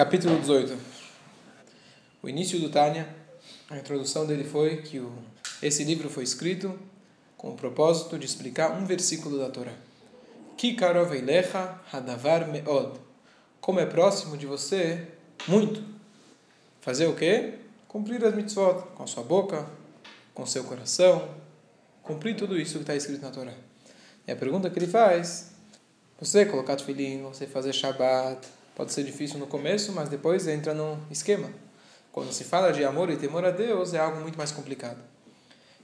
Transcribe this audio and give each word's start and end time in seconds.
Capítulo 0.00 0.40
18. 0.40 0.78
O 2.22 2.28
início 2.30 2.58
do 2.58 2.70
Tânia, 2.70 3.06
a 3.68 3.76
introdução 3.76 4.24
dele 4.24 4.44
foi 4.44 4.78
que 4.78 4.98
o, 4.98 5.12
esse 5.62 5.84
livro 5.84 6.08
foi 6.08 6.24
escrito 6.24 6.74
com 7.36 7.50
o 7.50 7.54
propósito 7.54 8.18
de 8.18 8.24
explicar 8.24 8.72
um 8.72 8.86
versículo 8.86 9.36
da 9.36 9.50
Torá. 9.50 9.74
Ki 10.56 10.72
karov 10.72 11.12
eilecha 11.12 11.78
hadavar 11.92 12.48
meod. 12.48 12.98
Como 13.60 13.78
é 13.78 13.84
próximo 13.84 14.38
de 14.38 14.46
você, 14.46 15.06
muito. 15.46 15.84
Fazer 16.80 17.06
o 17.06 17.14
quê? 17.14 17.56
Cumprir 17.86 18.24
as 18.24 18.34
mitzvot 18.34 18.82
com 18.94 19.02
a 19.02 19.06
sua 19.06 19.22
boca, 19.22 19.66
com 20.32 20.44
o 20.44 20.46
seu 20.46 20.64
coração, 20.64 21.28
cumprir 22.02 22.36
tudo 22.36 22.58
isso 22.58 22.76
que 22.76 22.84
está 22.84 22.96
escrito 22.96 23.20
na 23.20 23.30
Torá. 23.30 23.52
E 24.26 24.32
a 24.32 24.36
pergunta 24.36 24.70
que 24.70 24.78
ele 24.78 24.86
faz, 24.86 25.50
você 26.18 26.46
colocar 26.46 26.76
tefilim, 26.76 27.20
você 27.20 27.46
fazer 27.46 27.74
Shabbat, 27.74 28.59
Pode 28.80 28.94
ser 28.94 29.04
difícil 29.04 29.38
no 29.38 29.46
começo, 29.46 29.92
mas 29.92 30.08
depois 30.08 30.48
entra 30.48 30.72
no 30.72 30.98
esquema. 31.10 31.50
Quando 32.10 32.32
se 32.32 32.44
fala 32.44 32.72
de 32.72 32.82
amor 32.82 33.10
e 33.10 33.16
temor 33.18 33.44
a 33.44 33.50
Deus, 33.50 33.92
é 33.92 33.98
algo 33.98 34.22
muito 34.22 34.38
mais 34.38 34.52
complicado. 34.52 34.96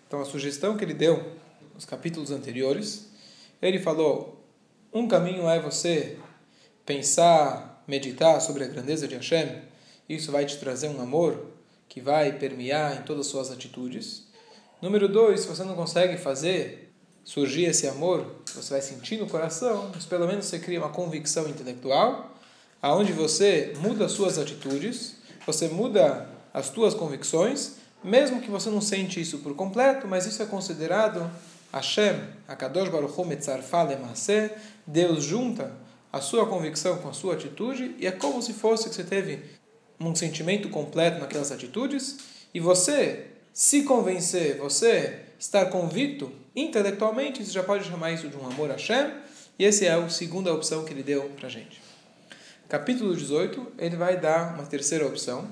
Então, 0.06 0.18
a 0.18 0.24
sugestão 0.24 0.78
que 0.78 0.82
ele 0.82 0.94
deu 0.94 1.22
nos 1.74 1.84
capítulos 1.84 2.30
anteriores, 2.30 3.10
ele 3.60 3.78
falou: 3.78 4.42
um 4.94 5.06
caminho 5.06 5.46
é 5.46 5.60
você 5.60 6.16
pensar, 6.86 7.84
meditar 7.86 8.40
sobre 8.40 8.64
a 8.64 8.66
grandeza 8.66 9.06
de 9.06 9.14
Hashem. 9.14 9.60
Isso 10.08 10.32
vai 10.32 10.46
te 10.46 10.56
trazer 10.56 10.88
um 10.88 10.98
amor 10.98 11.48
que 11.90 12.00
vai 12.00 12.32
permear 12.38 12.96
em 12.96 13.02
todas 13.02 13.26
as 13.26 13.30
suas 13.30 13.50
atitudes. 13.50 14.26
Número 14.80 15.06
dois, 15.06 15.40
se 15.40 15.48
você 15.48 15.64
não 15.64 15.74
consegue 15.74 16.16
fazer 16.16 16.94
surgir 17.22 17.64
esse 17.64 17.86
amor, 17.86 18.36
você 18.54 18.70
vai 18.70 18.80
sentir 18.80 19.18
no 19.18 19.28
coração, 19.28 19.90
mas 19.94 20.06
pelo 20.06 20.26
menos 20.26 20.46
você 20.46 20.58
cria 20.58 20.78
uma 20.78 20.88
convicção 20.88 21.46
intelectual 21.46 22.34
aonde 22.80 23.12
você 23.12 23.74
muda 23.80 24.06
as 24.06 24.12
suas 24.12 24.38
atitudes, 24.38 25.16
você 25.46 25.68
muda 25.68 26.28
as 26.52 26.66
suas 26.66 26.94
convicções, 26.94 27.76
mesmo 28.02 28.40
que 28.40 28.50
você 28.50 28.70
não 28.70 28.80
sente 28.80 29.20
isso 29.20 29.38
por 29.38 29.54
completo, 29.54 30.06
mas 30.06 30.26
isso 30.26 30.42
é 30.42 30.46
considerado 30.46 31.30
Hashem, 31.72 32.16
Akadosh 32.46 32.88
Baruch 32.88 33.12
Hu 33.18 33.26
Deus 34.86 35.24
junta 35.24 35.72
a 36.12 36.20
sua 36.20 36.46
convicção 36.46 36.98
com 36.98 37.08
a 37.08 37.12
sua 37.12 37.34
atitude, 37.34 37.94
e 37.98 38.06
é 38.06 38.12
como 38.12 38.40
se 38.40 38.52
fosse 38.52 38.88
que 38.88 38.94
você 38.94 39.04
teve 39.04 39.42
um 40.00 40.14
sentimento 40.14 40.68
completo 40.68 41.18
naquelas 41.18 41.52
atitudes, 41.52 42.18
e 42.54 42.60
você 42.60 43.26
se 43.52 43.82
convencer, 43.82 44.58
você 44.58 45.20
estar 45.38 45.66
convicto 45.66 46.32
intelectualmente, 46.54 47.44
você 47.44 47.52
já 47.52 47.62
pode 47.62 47.84
chamar 47.84 48.12
isso 48.12 48.28
de 48.28 48.36
um 48.36 48.46
amor 48.46 48.70
Hashem, 48.70 49.12
e 49.58 49.64
essa 49.64 49.84
é 49.84 49.90
a 49.90 50.08
segunda 50.08 50.52
opção 50.52 50.84
que 50.84 50.92
ele 50.92 51.02
deu 51.02 51.30
para 51.36 51.48
gente 51.48 51.85
capítulo 52.68 53.14
18, 53.14 53.74
ele 53.78 53.96
vai 53.96 54.18
dar 54.18 54.54
uma 54.54 54.64
terceira 54.64 55.06
opção. 55.06 55.48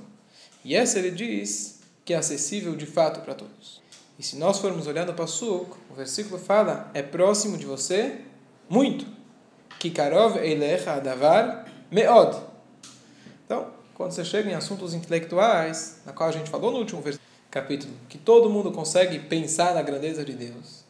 E 0.64 0.74
essa 0.74 0.98
ele 0.98 1.10
diz 1.10 1.80
que 2.04 2.12
é 2.12 2.16
acessível 2.16 2.74
de 2.74 2.86
fato 2.86 3.20
para 3.20 3.34
todos. 3.34 3.82
E 4.18 4.22
se 4.22 4.36
nós 4.36 4.58
formos 4.58 4.86
olhando 4.86 5.12
para 5.12 5.26
Suk, 5.26 5.72
o 5.90 5.94
versículo 5.94 6.38
fala: 6.38 6.90
é 6.94 7.02
próximo 7.02 7.56
de 7.56 7.66
você 7.66 8.20
muito. 8.68 9.06
Kikarov 9.78 10.38
eilecha 10.38 11.00
davar 11.00 11.70
meod. 11.90 12.36
Então, 13.44 13.70
quando 13.94 14.12
você 14.12 14.24
chega 14.24 14.50
em 14.50 14.54
assuntos 14.54 14.94
intelectuais, 14.94 15.98
na 16.06 16.12
qual 16.12 16.28
a 16.28 16.32
gente 16.32 16.50
falou 16.50 16.70
no 16.70 16.78
último 16.78 17.02
capítulo, 17.50 17.92
que 18.08 18.18
todo 18.18 18.50
mundo 18.50 18.72
consegue 18.72 19.18
pensar 19.18 19.74
na 19.74 19.82
grandeza 19.82 20.24
de 20.24 20.32
Deus. 20.32 20.84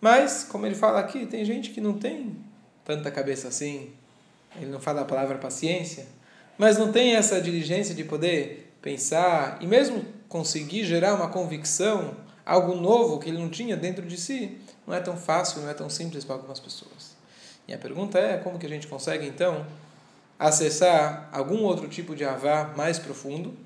Mas, 0.00 0.44
como 0.44 0.64
ele 0.64 0.74
fala 0.74 0.98
aqui, 0.98 1.26
tem 1.26 1.44
gente 1.44 1.70
que 1.70 1.80
não 1.80 1.92
tem 1.92 2.36
tanta 2.84 3.10
cabeça 3.10 3.48
assim, 3.48 3.92
ele 4.56 4.70
não 4.70 4.80
fala 4.80 5.02
a 5.02 5.04
palavra 5.04 5.38
paciência, 5.38 6.06
mas 6.58 6.76
não 6.76 6.92
tem 6.92 7.14
essa 7.14 7.40
diligência 7.40 7.94
de 7.94 8.04
poder 8.04 8.72
pensar 8.82 9.58
e 9.60 9.66
mesmo 9.66 10.04
conseguir 10.28 10.84
gerar 10.84 11.14
uma 11.14 11.28
convicção, 11.28 12.16
algo 12.44 12.74
novo 12.74 13.18
que 13.18 13.28
ele 13.28 13.38
não 13.38 13.48
tinha 13.48 13.76
dentro 13.76 14.06
de 14.06 14.16
si, 14.16 14.58
não 14.86 14.94
é 14.94 15.00
tão 15.00 15.16
fácil, 15.16 15.60
não 15.62 15.68
é 15.68 15.74
tão 15.74 15.88
simples 15.88 16.24
para 16.24 16.36
algumas 16.36 16.60
pessoas. 16.60 17.16
E 17.66 17.74
a 17.74 17.78
pergunta 17.78 18.18
é 18.18 18.36
como 18.38 18.58
que 18.58 18.66
a 18.66 18.68
gente 18.68 18.86
consegue 18.86 19.26
então 19.26 19.64
acessar 20.38 21.28
algum 21.32 21.62
outro 21.62 21.88
tipo 21.88 22.16
de 22.16 22.24
avá 22.24 22.72
mais 22.76 22.98
profundo 22.98 23.56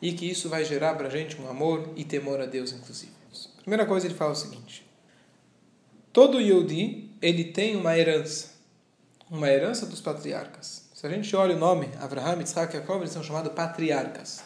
e 0.00 0.12
que 0.12 0.30
isso 0.30 0.48
vai 0.48 0.64
gerar 0.64 0.94
para 0.94 1.08
a 1.08 1.10
gente 1.10 1.40
um 1.40 1.48
amor 1.48 1.90
e 1.96 2.04
temor 2.04 2.40
a 2.40 2.46
Deus, 2.46 2.72
inclusive. 2.72 3.12
Primeira 3.62 3.86
coisa 3.86 4.06
ele 4.06 4.14
fala 4.14 4.32
o 4.32 4.36
seguinte: 4.36 4.86
todo 6.12 6.40
Yodi 6.40 7.10
ele 7.22 7.44
tem 7.44 7.76
uma 7.76 7.96
herança 7.96 8.53
uma 9.30 9.48
herança 9.48 9.86
dos 9.86 10.00
patriarcas. 10.00 10.84
Se 10.94 11.06
a 11.06 11.10
gente 11.10 11.34
olha 11.34 11.56
o 11.56 11.58
nome, 11.58 11.90
Abraham, 12.00 12.42
Isaac 12.42 12.74
e 12.74 12.78
Jacob, 12.78 13.00
eles 13.00 13.12
são 13.12 13.22
chamados 13.22 13.52
patriarcas. 13.52 14.42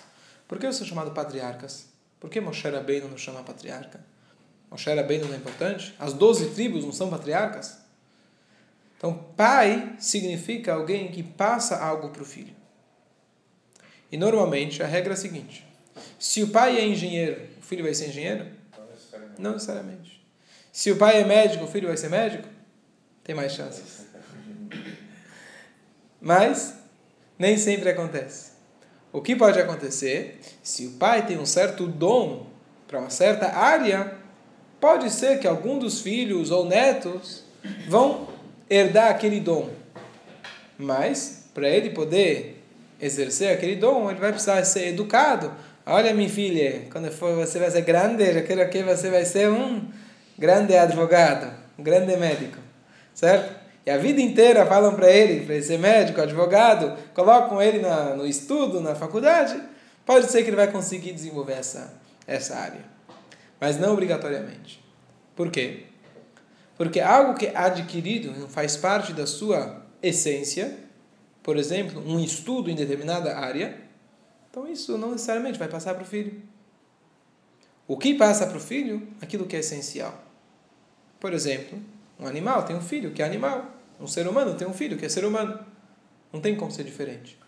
Por 0.47 0.59
que 0.59 0.67
eles 0.67 0.77
são 0.77 0.87
chamados 0.87 1.13
patriarcas? 1.13 1.87
Por 2.19 2.31
que 2.31 2.41
Moshe 2.41 2.69
Rabbeinu 2.69 3.09
não 3.09 3.19
chama 3.19 3.43
patriarca? 3.43 4.01
Moshe 4.71 4.93
Rabbeinu 4.93 5.27
não 5.27 5.35
é 5.35 5.37
importante? 5.37 5.95
As 5.99 6.13
doze 6.13 6.51
tribos 6.51 6.85
não 6.85 6.93
são 6.93 7.11
patriarcas? 7.11 7.79
Então, 8.97 9.15
pai 9.37 9.95
significa 10.01 10.73
alguém 10.73 11.13
que 11.13 11.23
passa 11.23 11.79
algo 11.79 12.09
para 12.11 12.23
o 12.23 12.27
filho. 12.27 12.55
E 14.11 14.17
normalmente 14.17 14.83
a 14.83 14.87
regra 14.87 15.13
é 15.13 15.15
a 15.15 15.17
seguinte: 15.17 15.65
se 16.19 16.43
o 16.43 16.49
pai 16.49 16.79
é 16.79 16.87
engenheiro, 16.87 17.41
o 17.59 17.63
filho 17.63 17.85
vai 17.85 17.95
ser 17.95 18.09
engenheiro? 18.09 18.47
Não 18.77 18.87
necessariamente. 18.87 19.41
Não 19.43 19.53
necessariamente. 19.53 20.27
Se 20.73 20.91
o 20.91 20.97
pai 20.97 21.21
é 21.21 21.25
médico, 21.25 21.65
o 21.65 21.69
filho 21.69 21.89
vai 21.89 21.97
ser 21.97 22.09
médico? 22.09 22.49
Tem 23.23 23.35
mais 23.35 23.53
chances. 23.53 24.08
Mas 26.21 26.75
nem 27.39 27.57
sempre 27.57 27.91
acontece. 27.91 28.53
O 29.13 29.21
que 29.23 29.35
pode 29.35 29.59
acontecer? 29.59 30.41
Se 30.63 30.87
o 30.87 30.91
pai 30.93 31.25
tem 31.25 31.39
um 31.39 31.47
certo 31.47 31.87
dom 31.87 32.47
para 32.87 32.99
uma 32.99 33.11
certa 33.11 33.55
área, 33.55 34.15
pode 34.81 35.11
ser 35.11 35.39
que 35.39 35.47
algum 35.47 35.79
dos 35.79 36.01
filhos 36.01 36.51
ou 36.51 36.65
netos 36.67 37.45
vão 37.89 38.29
herdar 38.69 39.11
aquele 39.11 39.41
dom. 39.41 39.71
Mas, 40.77 41.49
para 41.55 41.69
ele 41.69 41.91
poder 41.91 42.63
exercer 43.01 43.53
aquele 43.53 43.77
dom, 43.77 44.11
ele 44.11 44.21
vai 44.21 44.31
precisar 44.31 44.63
ser 44.65 44.89
educado. 44.89 45.53
Olha, 45.87 46.13
minha 46.13 46.29
filha, 46.29 46.87
quando 46.93 47.11
for, 47.11 47.35
você 47.35 47.59
vai 47.59 47.71
ser 47.71 47.83
grande, 47.83 48.43
quero 48.43 48.69
que 48.69 48.83
você 48.83 49.11
vai 49.11 49.25
ser 49.25 49.49
um 49.49 49.89
grande 50.37 50.77
advogado, 50.77 51.53
um 51.79 51.83
grande 51.83 52.17
médico. 52.17 52.59
Certo? 53.15 53.68
E 53.89 53.91
a 53.91 53.97
vida 53.97 54.21
inteira 54.21 54.67
falam 54.67 54.95
para 54.95 55.11
ele, 55.11 55.47
para 55.47 55.55
ele 55.55 55.65
ser 55.65 55.79
médico, 55.79 56.21
advogado, 56.21 56.95
colocam 57.15 57.63
ele 57.63 57.79
na, 57.79 58.15
no 58.15 58.27
estudo, 58.27 58.83
na 58.83 58.95
faculdade, 58.95 59.59
pode 60.05 60.27
ser 60.27 60.43
que 60.43 60.51
ele 60.51 60.57
vai 60.57 60.71
conseguir 60.71 61.11
desenvolver 61.13 61.55
essa, 61.55 61.99
essa 62.27 62.55
área. 62.55 62.85
Mas 63.59 63.79
não 63.79 63.95
obrigatoriamente. 63.95 64.85
Por 65.35 65.51
quê? 65.51 65.85
Porque 66.77 67.01
algo 67.01 67.33
que 67.33 67.47
é 67.47 67.57
adquirido 67.57 68.47
faz 68.49 68.77
parte 68.77 69.15
da 69.15 69.27
sua 69.27 69.83
essência, 70.03 70.81
por 71.43 71.57
exemplo, 71.57 72.07
um 72.07 72.21
estudo 72.21 72.71
em 72.71 72.75
determinada 72.75 73.39
área, 73.39 73.75
então 74.51 74.69
isso 74.69 74.99
não 74.99 75.13
necessariamente 75.13 75.59
vai 75.59 75.67
passar 75.67 75.95
para 75.95 76.03
o 76.03 76.07
filho. 76.07 76.43
O 77.87 77.97
que 77.97 78.13
passa 78.13 78.47
para 78.47 78.59
o 78.59 78.61
filho? 78.61 79.09
Aquilo 79.23 79.47
que 79.47 79.57
é 79.57 79.61
essencial. 79.61 80.13
Por 81.19 81.33
exemplo, 81.33 81.81
um 82.21 82.27
animal 82.27 82.65
tem 82.65 82.77
um 82.77 82.83
filho 82.83 83.13
que 83.13 83.23
é 83.23 83.25
animal. 83.25 83.78
Um 84.01 84.07
ser 84.07 84.27
humano 84.29 84.55
tem 84.55 84.67
um 84.67 84.73
filho 84.73 84.97
que 84.97 85.05
é 85.05 85.09
ser 85.09 85.25
humano. 85.25 85.59
Não 86.33 86.41
tem 86.41 86.55
como 86.55 86.71
ser 86.71 86.85
diferente. 86.85 87.39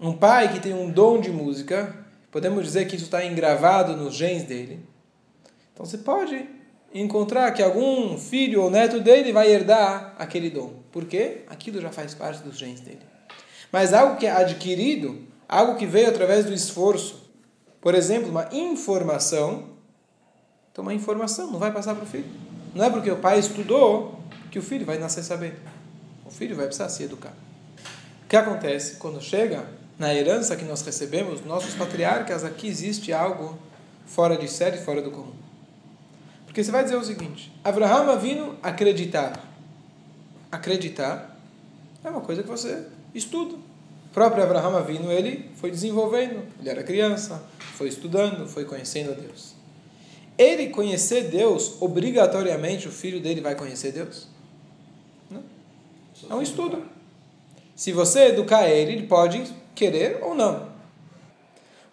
Um 0.00 0.12
pai 0.12 0.52
que 0.52 0.60
tem 0.60 0.74
um 0.74 0.90
dom 0.90 1.20
de 1.20 1.30
música, 1.30 1.94
podemos 2.30 2.64
dizer 2.64 2.86
que 2.86 2.96
isso 2.96 3.06
está 3.06 3.24
engravado 3.24 3.96
nos 3.96 4.14
genes 4.14 4.44
dele. 4.44 4.80
Então 5.72 5.86
você 5.86 5.98
pode 5.98 6.48
encontrar 6.92 7.50
que 7.52 7.62
algum 7.62 8.18
filho 8.18 8.62
ou 8.62 8.70
neto 8.70 9.00
dele 9.00 9.32
vai 9.32 9.50
herdar 9.50 10.14
aquele 10.18 10.50
dom. 10.50 10.74
Por 10.90 11.04
quê? 11.04 11.42
Aquilo 11.46 11.80
já 11.80 11.90
faz 11.90 12.14
parte 12.14 12.42
dos 12.42 12.58
genes 12.58 12.80
dele. 12.80 13.00
Mas 13.70 13.92
algo 13.92 14.16
que 14.16 14.26
é 14.26 14.30
adquirido, 14.30 15.26
algo 15.48 15.76
que 15.76 15.86
veio 15.86 16.08
através 16.08 16.44
do 16.44 16.52
esforço, 16.52 17.30
por 17.80 17.94
exemplo, 17.94 18.30
uma 18.30 18.48
informação, 18.52 19.70
então 20.72 20.82
uma 20.82 20.94
informação 20.94 21.50
não 21.50 21.58
vai 21.58 21.72
passar 21.72 21.94
para 21.94 22.04
o 22.04 22.06
filho. 22.06 22.45
Não 22.74 22.84
é 22.84 22.90
porque 22.90 23.10
o 23.10 23.16
pai 23.16 23.38
estudou 23.38 24.20
que 24.50 24.58
o 24.58 24.62
filho 24.62 24.86
vai 24.86 24.98
nascer 24.98 25.22
sabendo. 25.22 25.56
O 26.24 26.30
filho 26.30 26.56
vai 26.56 26.66
precisar 26.66 26.88
se 26.88 27.02
educar. 27.02 27.32
O 28.24 28.28
que 28.28 28.36
acontece? 28.36 28.96
Quando 28.96 29.20
chega 29.20 29.66
na 29.98 30.14
herança 30.14 30.56
que 30.56 30.64
nós 30.64 30.82
recebemos, 30.82 31.44
nossos 31.44 31.74
patriarcas, 31.74 32.44
aqui 32.44 32.68
existe 32.68 33.12
algo 33.12 33.58
fora 34.06 34.36
de 34.36 34.48
série, 34.48 34.78
fora 34.78 35.00
do 35.02 35.10
comum. 35.10 35.34
Porque 36.44 36.62
você 36.62 36.70
vai 36.70 36.84
dizer 36.84 36.96
o 36.96 37.04
seguinte: 37.04 37.52
Abraham 37.62 38.18
vindo 38.18 38.56
acreditar. 38.62 39.44
Acreditar 40.50 41.36
é 42.04 42.08
uma 42.08 42.20
coisa 42.20 42.42
que 42.42 42.48
você 42.48 42.86
estuda. 43.14 43.56
O 43.56 44.14
próprio 44.14 44.42
Abraham 44.42 44.82
vindo, 44.84 45.10
ele 45.10 45.50
foi 45.56 45.70
desenvolvendo. 45.70 46.46
Ele 46.58 46.70
era 46.70 46.82
criança, 46.82 47.42
foi 47.74 47.88
estudando, 47.88 48.48
foi 48.48 48.64
conhecendo 48.64 49.10
a 49.10 49.14
Deus. 49.14 49.55
Ele 50.38 50.68
conhecer 50.68 51.28
Deus, 51.28 51.80
obrigatoriamente 51.80 52.88
o 52.88 52.92
filho 52.92 53.20
dele 53.20 53.40
vai 53.40 53.54
conhecer 53.54 53.92
Deus? 53.92 54.28
É 56.28 56.34
um 56.34 56.42
estudo. 56.42 56.82
Se 57.74 57.92
você 57.92 58.28
educar 58.28 58.68
ele, 58.68 58.92
ele 58.92 59.06
pode 59.06 59.44
querer 59.74 60.22
ou 60.22 60.34
não. 60.34 60.64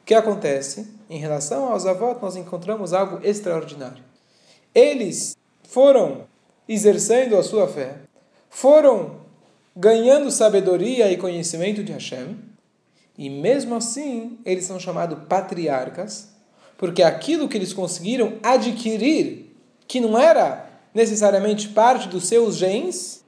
O 0.01 0.05
que 0.05 0.13
acontece? 0.13 0.87
Em 1.09 1.17
relação 1.17 1.71
aos 1.71 1.85
avós, 1.85 2.21
nós 2.21 2.35
encontramos 2.35 2.93
algo 2.93 3.19
extraordinário. 3.25 4.03
Eles 4.73 5.37
foram 5.63 6.25
exercendo 6.67 7.37
a 7.37 7.43
sua 7.43 7.67
fé, 7.67 7.97
foram 8.49 9.21
ganhando 9.75 10.31
sabedoria 10.31 11.11
e 11.11 11.17
conhecimento 11.17 11.83
de 11.83 11.91
Hashem, 11.91 12.37
e 13.17 13.29
mesmo 13.29 13.75
assim 13.75 14.39
eles 14.45 14.65
são 14.65 14.79
chamados 14.79 15.19
patriarcas, 15.27 16.32
porque 16.77 17.03
aquilo 17.03 17.47
que 17.47 17.57
eles 17.57 17.73
conseguiram 17.73 18.33
adquirir, 18.43 19.55
que 19.87 19.99
não 19.99 20.17
era 20.17 20.69
necessariamente 20.93 21.69
parte 21.69 22.07
dos 22.07 22.27
seus 22.27 22.55
genes, 22.55 23.23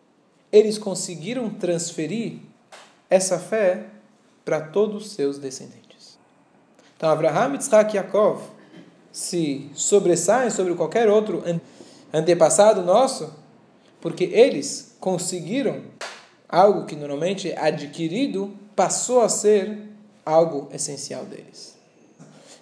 eles 0.51 0.77
conseguiram 0.77 1.49
transferir 1.49 2.39
essa 3.09 3.39
fé 3.39 3.85
para 4.43 4.61
todos 4.61 5.05
os 5.05 5.11
seus 5.11 5.37
descendentes. 5.37 6.17
Então, 6.95 7.09
Abraham, 7.09 7.55
Isaac 7.57 7.93
e 7.93 7.97
Yaakov 7.97 8.41
se 9.11 9.69
sobressaem 9.73 10.49
sobre 10.49 10.73
qualquer 10.75 11.09
outro 11.09 11.43
antepassado 12.13 12.81
nosso, 12.81 13.33
porque 13.99 14.25
eles 14.25 14.95
conseguiram 14.99 15.81
algo 16.47 16.85
que 16.85 16.95
normalmente 16.95 17.51
é 17.51 17.59
adquirido, 17.59 18.53
passou 18.75 19.21
a 19.21 19.29
ser 19.29 19.89
algo 20.25 20.69
essencial 20.71 21.25
deles. 21.25 21.74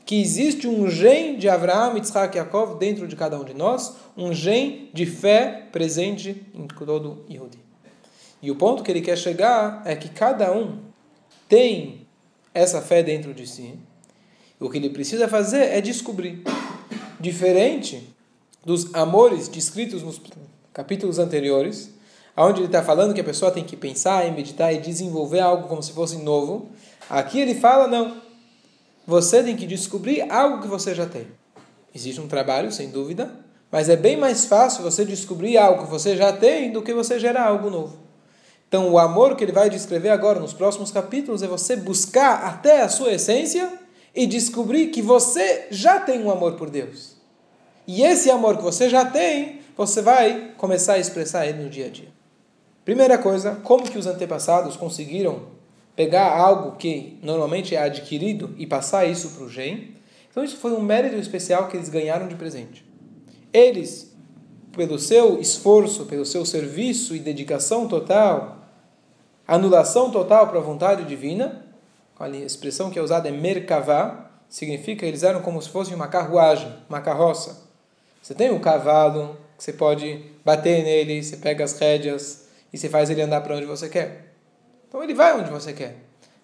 Que 0.05 0.21
existe 0.21 0.67
um 0.67 0.89
gene 0.89 1.37
de 1.37 1.47
Abraham, 1.47 1.97
Isaac 1.97 2.35
e 2.35 2.39
Yaakov 2.39 2.77
dentro 2.77 3.07
de 3.07 3.15
cada 3.15 3.39
um 3.39 3.43
de 3.43 3.53
nós, 3.53 3.95
um 4.17 4.33
gene 4.33 4.89
de 4.93 5.05
fé 5.05 5.67
presente 5.71 6.45
em 6.53 6.67
todo 6.67 7.23
Yehudi. 7.29 7.59
E 8.41 8.51
o 8.51 8.55
ponto 8.55 8.83
que 8.83 8.91
ele 8.91 9.01
quer 9.01 9.17
chegar 9.17 9.81
é 9.85 9.95
que 9.95 10.09
cada 10.09 10.51
um 10.51 10.79
tem 11.47 12.05
essa 12.53 12.81
fé 12.81 13.01
dentro 13.01 13.33
de 13.33 13.47
si. 13.47 13.79
O 14.59 14.69
que 14.69 14.77
ele 14.77 14.89
precisa 14.89 15.27
fazer 15.27 15.65
é 15.65 15.79
descobrir. 15.79 16.43
Diferente 17.19 18.13
dos 18.65 18.93
amores 18.93 19.47
descritos 19.47 20.03
nos 20.03 20.21
capítulos 20.73 21.19
anteriores, 21.19 21.93
onde 22.35 22.59
ele 22.59 22.65
está 22.67 22.81
falando 22.81 23.13
que 23.13 23.21
a 23.21 23.23
pessoa 23.23 23.51
tem 23.51 23.63
que 23.63 23.77
pensar 23.77 24.27
e 24.27 24.31
meditar 24.31 24.73
e 24.73 24.79
desenvolver 24.79 25.39
algo 25.39 25.67
como 25.67 25.83
se 25.83 25.91
fosse 25.91 26.17
novo. 26.17 26.69
Aqui 27.09 27.39
ele 27.39 27.55
fala, 27.55 27.87
não. 27.87 28.21
Você 29.05 29.43
tem 29.43 29.55
que 29.55 29.67
descobrir 29.67 30.21
algo 30.31 30.61
que 30.61 30.67
você 30.67 30.95
já 30.95 31.05
tem. 31.05 31.27
Existe 31.93 32.21
um 32.21 32.27
trabalho, 32.27 32.71
sem 32.71 32.89
dúvida, 32.89 33.31
mas 33.69 33.89
é 33.89 33.95
bem 33.95 34.15
mais 34.15 34.45
fácil 34.45 34.83
você 34.83 35.03
descobrir 35.03 35.57
algo 35.57 35.83
que 35.83 35.89
você 35.89 36.15
já 36.15 36.31
tem 36.31 36.71
do 36.71 36.81
que 36.81 36.93
você 36.93 37.19
gerar 37.19 37.47
algo 37.47 37.69
novo. 37.69 37.97
Então, 38.67 38.89
o 38.89 38.97
amor 38.97 39.35
que 39.35 39.43
ele 39.43 39.51
vai 39.51 39.69
descrever 39.69 40.09
agora 40.09 40.39
nos 40.39 40.53
próximos 40.53 40.89
capítulos 40.89 41.43
é 41.43 41.47
você 41.47 41.75
buscar 41.75 42.45
até 42.45 42.81
a 42.81 42.89
sua 42.89 43.11
essência 43.11 43.71
e 44.15 44.25
descobrir 44.25 44.87
que 44.87 45.01
você 45.01 45.67
já 45.69 45.99
tem 45.99 46.23
um 46.23 46.31
amor 46.31 46.53
por 46.53 46.69
Deus. 46.69 47.17
E 47.85 48.03
esse 48.03 48.31
amor 48.31 48.57
que 48.57 48.63
você 48.63 48.89
já 48.89 49.05
tem, 49.05 49.59
você 49.75 50.01
vai 50.01 50.53
começar 50.57 50.93
a 50.93 50.99
expressar 50.99 51.45
ele 51.45 51.63
no 51.63 51.69
dia 51.69 51.87
a 51.87 51.89
dia. 51.89 52.07
Primeira 52.85 53.17
coisa, 53.17 53.59
como 53.63 53.83
que 53.83 53.97
os 53.97 54.07
antepassados 54.07 54.77
conseguiram 54.77 55.43
pegar 55.95 56.35
algo 56.35 56.75
que 56.77 57.19
normalmente 57.21 57.75
é 57.75 57.81
adquirido 57.81 58.53
e 58.57 58.65
passar 58.65 59.05
isso 59.05 59.29
para 59.31 59.43
o 59.43 59.49
gen? 59.49 59.95
Então, 60.29 60.43
isso 60.43 60.57
foi 60.57 60.71
um 60.71 60.81
mérito 60.81 61.15
especial 61.15 61.67
que 61.67 61.77
eles 61.77 61.89
ganharam 61.89 62.27
de 62.27 62.35
presente. 62.35 62.83
Eles, 63.53 64.15
pelo 64.71 64.97
seu 64.97 65.39
esforço, 65.39 66.05
pelo 66.05 66.25
seu 66.25 66.43
serviço 66.43 67.15
e 67.15 67.19
dedicação 67.19 67.87
total, 67.87 68.57
anulação 69.47 70.09
total 70.09 70.47
para 70.47 70.57
a 70.57 70.63
vontade 70.63 71.05
divina, 71.05 71.63
a 72.19 72.29
expressão 72.29 72.89
que 72.89 72.97
é 72.97 73.01
usada 73.01 73.29
é 73.29 73.31
merkavá, 73.31 74.31
significa 74.49 75.05
eles 75.05 75.23
eram 75.23 75.41
como 75.41 75.61
se 75.61 75.69
fosse 75.69 75.93
uma 75.93 76.07
carruagem, 76.07 76.71
uma 76.89 77.01
carroça. 77.01 77.69
Você 78.21 78.33
tem 78.33 78.51
um 78.51 78.59
cavalo, 78.59 79.37
que 79.57 79.63
você 79.63 79.73
pode 79.73 80.23
bater 80.43 80.83
nele, 80.83 81.21
você 81.21 81.37
pega 81.37 81.63
as 81.63 81.77
rédeas 81.77 82.47
e 82.71 82.77
você 82.77 82.89
faz 82.89 83.09
ele 83.09 83.21
andar 83.21 83.41
para 83.41 83.55
onde 83.55 83.65
você 83.65 83.89
quer. 83.89 84.32
Então 84.93 85.03
ele 85.03 85.15
vai 85.15 85.35
onde 85.35 85.49
você 85.49 85.73
quer. 85.73 85.95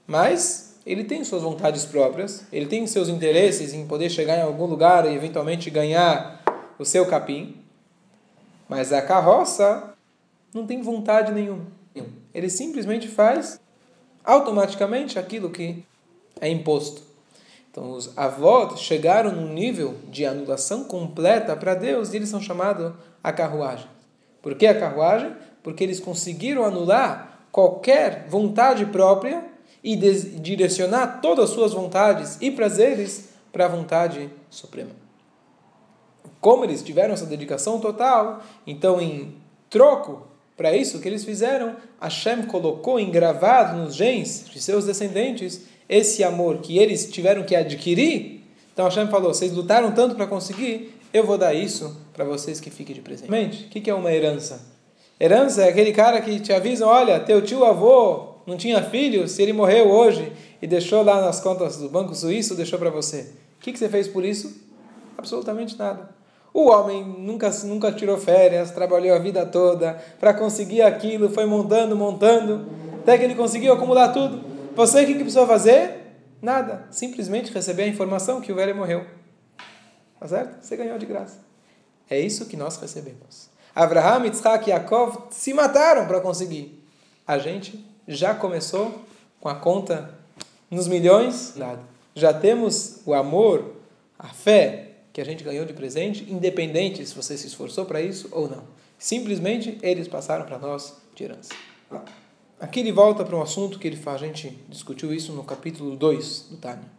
Mas 0.07 0.75
ele 0.83 1.03
tem 1.03 1.23
suas 1.23 1.43
vontades 1.43 1.85
próprias, 1.85 2.45
ele 2.51 2.65
tem 2.65 2.87
seus 2.87 3.07
interesses 3.07 3.75
em 3.75 3.85
poder 3.85 4.09
chegar 4.09 4.39
em 4.39 4.41
algum 4.41 4.65
lugar 4.65 5.05
e 5.05 5.13
eventualmente 5.13 5.69
ganhar 5.69 6.43
o 6.79 6.83
seu 6.83 7.05
capim. 7.05 7.57
Mas 8.67 8.91
a 8.91 9.03
carroça 9.03 9.93
não 10.51 10.65
tem 10.65 10.81
vontade 10.81 11.31
nenhuma. 11.31 11.67
Ele 12.33 12.49
simplesmente 12.49 13.07
faz 13.07 13.61
automaticamente 14.23 15.19
aquilo 15.19 15.51
que 15.51 15.85
é 16.41 16.49
imposto. 16.49 17.03
Então, 17.69 17.91
os 17.91 18.17
avós 18.17 18.79
chegaram 18.79 19.31
num 19.31 19.53
nível 19.53 19.95
de 20.07 20.25
anulação 20.25 20.85
completa 20.85 21.55
para 21.55 21.75
Deus 21.75 22.11
e 22.11 22.15
eles 22.15 22.29
são 22.29 22.41
chamados 22.41 22.93
a 23.23 23.31
carruagem. 23.31 23.87
Por 24.41 24.55
que 24.55 24.65
a 24.65 24.79
carruagem? 24.79 25.35
Porque 25.61 25.83
eles 25.83 25.99
conseguiram 25.99 26.65
anular 26.65 27.28
qualquer 27.51 28.25
vontade 28.27 28.85
própria 28.85 29.43
e 29.83 29.95
direcionar 29.95 31.19
todas 31.21 31.49
as 31.49 31.55
suas 31.55 31.73
vontades 31.73 32.37
e 32.41 32.51
prazeres 32.51 33.29
para 33.51 33.65
a 33.65 33.69
vontade 33.69 34.29
suprema. 34.49 34.91
Como 36.41 36.63
eles 36.63 36.83
tiveram 36.83 37.13
essa 37.13 37.25
dedicação 37.25 37.79
total, 37.79 38.41
então, 38.65 39.01
em 39.01 39.35
troco 39.69 40.27
para 40.55 40.75
isso, 40.75 40.99
que 40.99 41.07
eles 41.07 41.23
fizeram, 41.23 41.75
Hashem 42.01 42.43
colocou 42.43 42.99
engravado 42.99 43.77
nos 43.77 43.95
genes 43.95 44.45
de 44.51 44.61
seus 44.61 44.85
descendentes 44.85 45.61
esse 45.87 46.23
amor 46.23 46.59
que 46.59 46.77
eles 46.77 47.09
tiveram 47.09 47.43
que 47.43 47.55
adquirir. 47.55 48.43
Então 48.73 48.85
Hashem 48.85 49.07
falou: 49.07 49.33
vocês 49.33 49.51
lutaram 49.51 49.91
tanto 49.91 50.15
para 50.15 50.27
conseguir, 50.27 50.93
eu 51.13 51.25
vou 51.25 51.37
dar 51.37 51.53
isso 51.53 51.97
para 52.13 52.23
vocês 52.23 52.59
que 52.59 52.69
fiquem 52.69 52.95
de 52.95 53.01
presente. 53.01 53.65
O 53.65 53.69
que 53.69 53.89
é 53.89 53.93
uma 53.93 54.11
herança? 54.11 54.68
Herança 55.19 55.63
é 55.63 55.69
aquele 55.69 55.91
cara 55.91 56.21
que 56.21 56.39
te 56.39 56.53
avisa: 56.53 56.87
olha, 56.87 57.19
teu 57.19 57.41
tio 57.41 57.65
avô 57.65 58.35
não 58.45 58.57
tinha 58.57 58.81
filho, 58.81 59.27
se 59.27 59.41
ele 59.41 59.53
morreu 59.53 59.89
hoje 59.89 60.31
e 60.61 60.65
deixou 60.65 61.03
lá 61.03 61.21
nas 61.21 61.39
contas 61.39 61.77
do 61.77 61.89
Banco 61.89 62.15
Suíço, 62.15 62.55
deixou 62.55 62.79
para 62.79 62.89
você. 62.89 63.31
O 63.57 63.61
que 63.61 63.77
você 63.77 63.89
fez 63.89 64.07
por 64.07 64.23
isso? 64.23 64.61
Absolutamente 65.17 65.77
nada. 65.77 66.09
O 66.53 66.69
homem 66.69 67.05
nunca, 67.05 67.49
nunca 67.65 67.91
tirou 67.91 68.17
férias, 68.17 68.71
trabalhou 68.71 69.15
a 69.15 69.19
vida 69.19 69.45
toda 69.45 69.93
para 70.19 70.33
conseguir 70.33 70.81
aquilo, 70.81 71.29
foi 71.29 71.45
montando, 71.45 71.95
montando, 71.95 72.67
até 73.01 73.17
que 73.17 73.23
ele 73.23 73.35
conseguiu 73.35 73.73
acumular 73.73 74.09
tudo. 74.09 74.43
Você 74.75 75.03
o 75.03 75.05
que, 75.05 75.13
que 75.13 75.19
precisou 75.19 75.45
fazer? 75.45 75.99
Nada. 76.41 76.87
Simplesmente 76.89 77.53
receber 77.53 77.83
a 77.83 77.87
informação 77.87 78.41
que 78.41 78.51
o 78.51 78.55
velho 78.55 78.75
morreu. 78.75 79.05
Tá 80.19 80.27
certo? 80.27 80.63
Você 80.63 80.75
ganhou 80.75 80.97
de 80.97 81.05
graça. 81.05 81.39
É 82.09 82.19
isso 82.19 82.45
que 82.47 82.57
nós 82.57 82.77
recebemos. 82.77 83.49
Abraham, 83.75 84.25
Yitzhak 84.25 84.67
e 84.67 84.71
Yaakov 84.71 85.27
se 85.31 85.53
mataram 85.53 86.07
para 86.07 86.21
conseguir. 86.21 86.83
A 87.25 87.37
gente 87.37 87.83
já 88.07 88.33
começou 88.33 89.03
com 89.39 89.49
a 89.49 89.55
conta 89.55 90.13
nos 90.69 90.87
milhões. 90.87 91.53
Nada. 91.55 91.81
Já 92.15 92.33
temos 92.33 93.01
o 93.05 93.13
amor, 93.13 93.75
a 94.17 94.27
fé, 94.27 94.89
que 95.13 95.21
a 95.21 95.23
gente 95.23 95.43
ganhou 95.43 95.65
de 95.65 95.73
presente, 95.73 96.25
independente 96.31 97.05
se 97.05 97.15
você 97.15 97.37
se 97.37 97.47
esforçou 97.47 97.85
para 97.85 98.01
isso 98.01 98.27
ou 98.31 98.49
não. 98.49 98.63
Simplesmente 98.97 99.77
eles 99.81 100.07
passaram 100.07 100.45
para 100.45 100.57
nós 100.57 100.97
de 101.15 101.23
herança. 101.23 101.53
Aqui 102.59 102.81
ele 102.81 102.91
volta 102.91 103.23
para 103.23 103.35
um 103.35 103.41
assunto 103.41 103.79
que 103.79 103.87
ele 103.87 103.95
faz, 103.95 104.21
a 104.21 104.25
gente 104.25 104.49
discutiu 104.67 105.13
isso 105.13 105.31
no 105.31 105.43
capítulo 105.43 105.95
2 105.95 106.47
do 106.51 106.57
Tânia. 106.57 106.89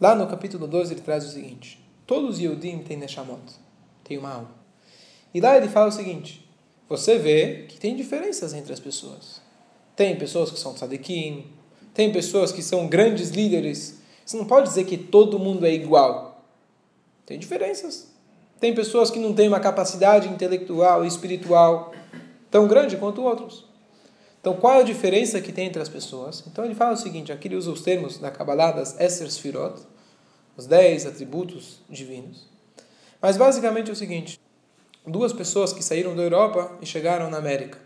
Lá 0.00 0.14
no 0.14 0.26
capítulo 0.26 0.66
2 0.66 0.90
ele 0.90 1.00
traz 1.00 1.24
o 1.24 1.30
seguinte: 1.30 1.80
todos 2.06 2.36
os 2.36 2.40
Yehudim 2.40 2.78
têm 2.78 2.96
Neshamot, 2.96 3.40
tem 4.02 4.18
uma 4.18 4.32
alma. 4.32 4.63
E 5.34 5.40
lá 5.40 5.56
ele 5.56 5.68
fala 5.68 5.88
o 5.88 5.92
seguinte: 5.92 6.48
você 6.88 7.18
vê 7.18 7.64
que 7.68 7.78
tem 7.78 7.96
diferenças 7.96 8.54
entre 8.54 8.72
as 8.72 8.78
pessoas. 8.78 9.42
Tem 9.96 10.16
pessoas 10.16 10.50
que 10.50 10.58
são 10.58 10.74
tzadikim, 10.74 11.46
tem 11.92 12.12
pessoas 12.12 12.52
que 12.52 12.62
são 12.62 12.86
grandes 12.86 13.30
líderes. 13.30 14.00
Você 14.24 14.36
não 14.36 14.46
pode 14.46 14.68
dizer 14.68 14.84
que 14.84 14.96
todo 14.96 15.38
mundo 15.38 15.66
é 15.66 15.72
igual. 15.72 16.44
Tem 17.26 17.38
diferenças. 17.38 18.08
Tem 18.60 18.74
pessoas 18.74 19.10
que 19.10 19.18
não 19.18 19.34
têm 19.34 19.48
uma 19.48 19.60
capacidade 19.60 20.28
intelectual 20.28 21.04
e 21.04 21.08
espiritual 21.08 21.92
tão 22.50 22.66
grande 22.68 22.96
quanto 22.96 23.22
outros. 23.22 23.66
Então, 24.40 24.54
qual 24.54 24.74
é 24.74 24.80
a 24.80 24.84
diferença 24.84 25.40
que 25.40 25.52
tem 25.52 25.66
entre 25.66 25.80
as 25.80 25.88
pessoas? 25.88 26.44
Então, 26.46 26.64
ele 26.64 26.74
fala 26.74 26.92
o 26.92 26.96
seguinte: 26.96 27.32
aqui 27.32 27.48
ele 27.48 27.56
usa 27.56 27.70
os 27.70 27.82
termos 27.82 28.18
da 28.18 28.30
Kabbalah 28.30 28.72
das 28.72 28.98
Esther 29.00 29.30
Sfirot, 29.30 29.80
os 30.56 30.66
dez 30.66 31.06
atributos 31.06 31.80
divinos. 31.88 32.46
Mas, 33.20 33.36
basicamente, 33.36 33.88
é 33.88 33.92
o 33.92 33.96
seguinte: 33.96 34.38
duas 35.06 35.32
pessoas 35.32 35.72
que 35.72 35.82
saíram 35.82 36.16
da 36.16 36.22
Europa 36.22 36.78
e 36.80 36.86
chegaram 36.86 37.30
na 37.30 37.38
América. 37.38 37.78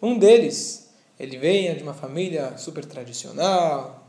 Um 0.00 0.18
deles, 0.18 0.90
ele 1.18 1.36
vem 1.36 1.74
de 1.74 1.82
uma 1.82 1.94
família 1.94 2.56
super 2.56 2.84
tradicional, 2.84 4.08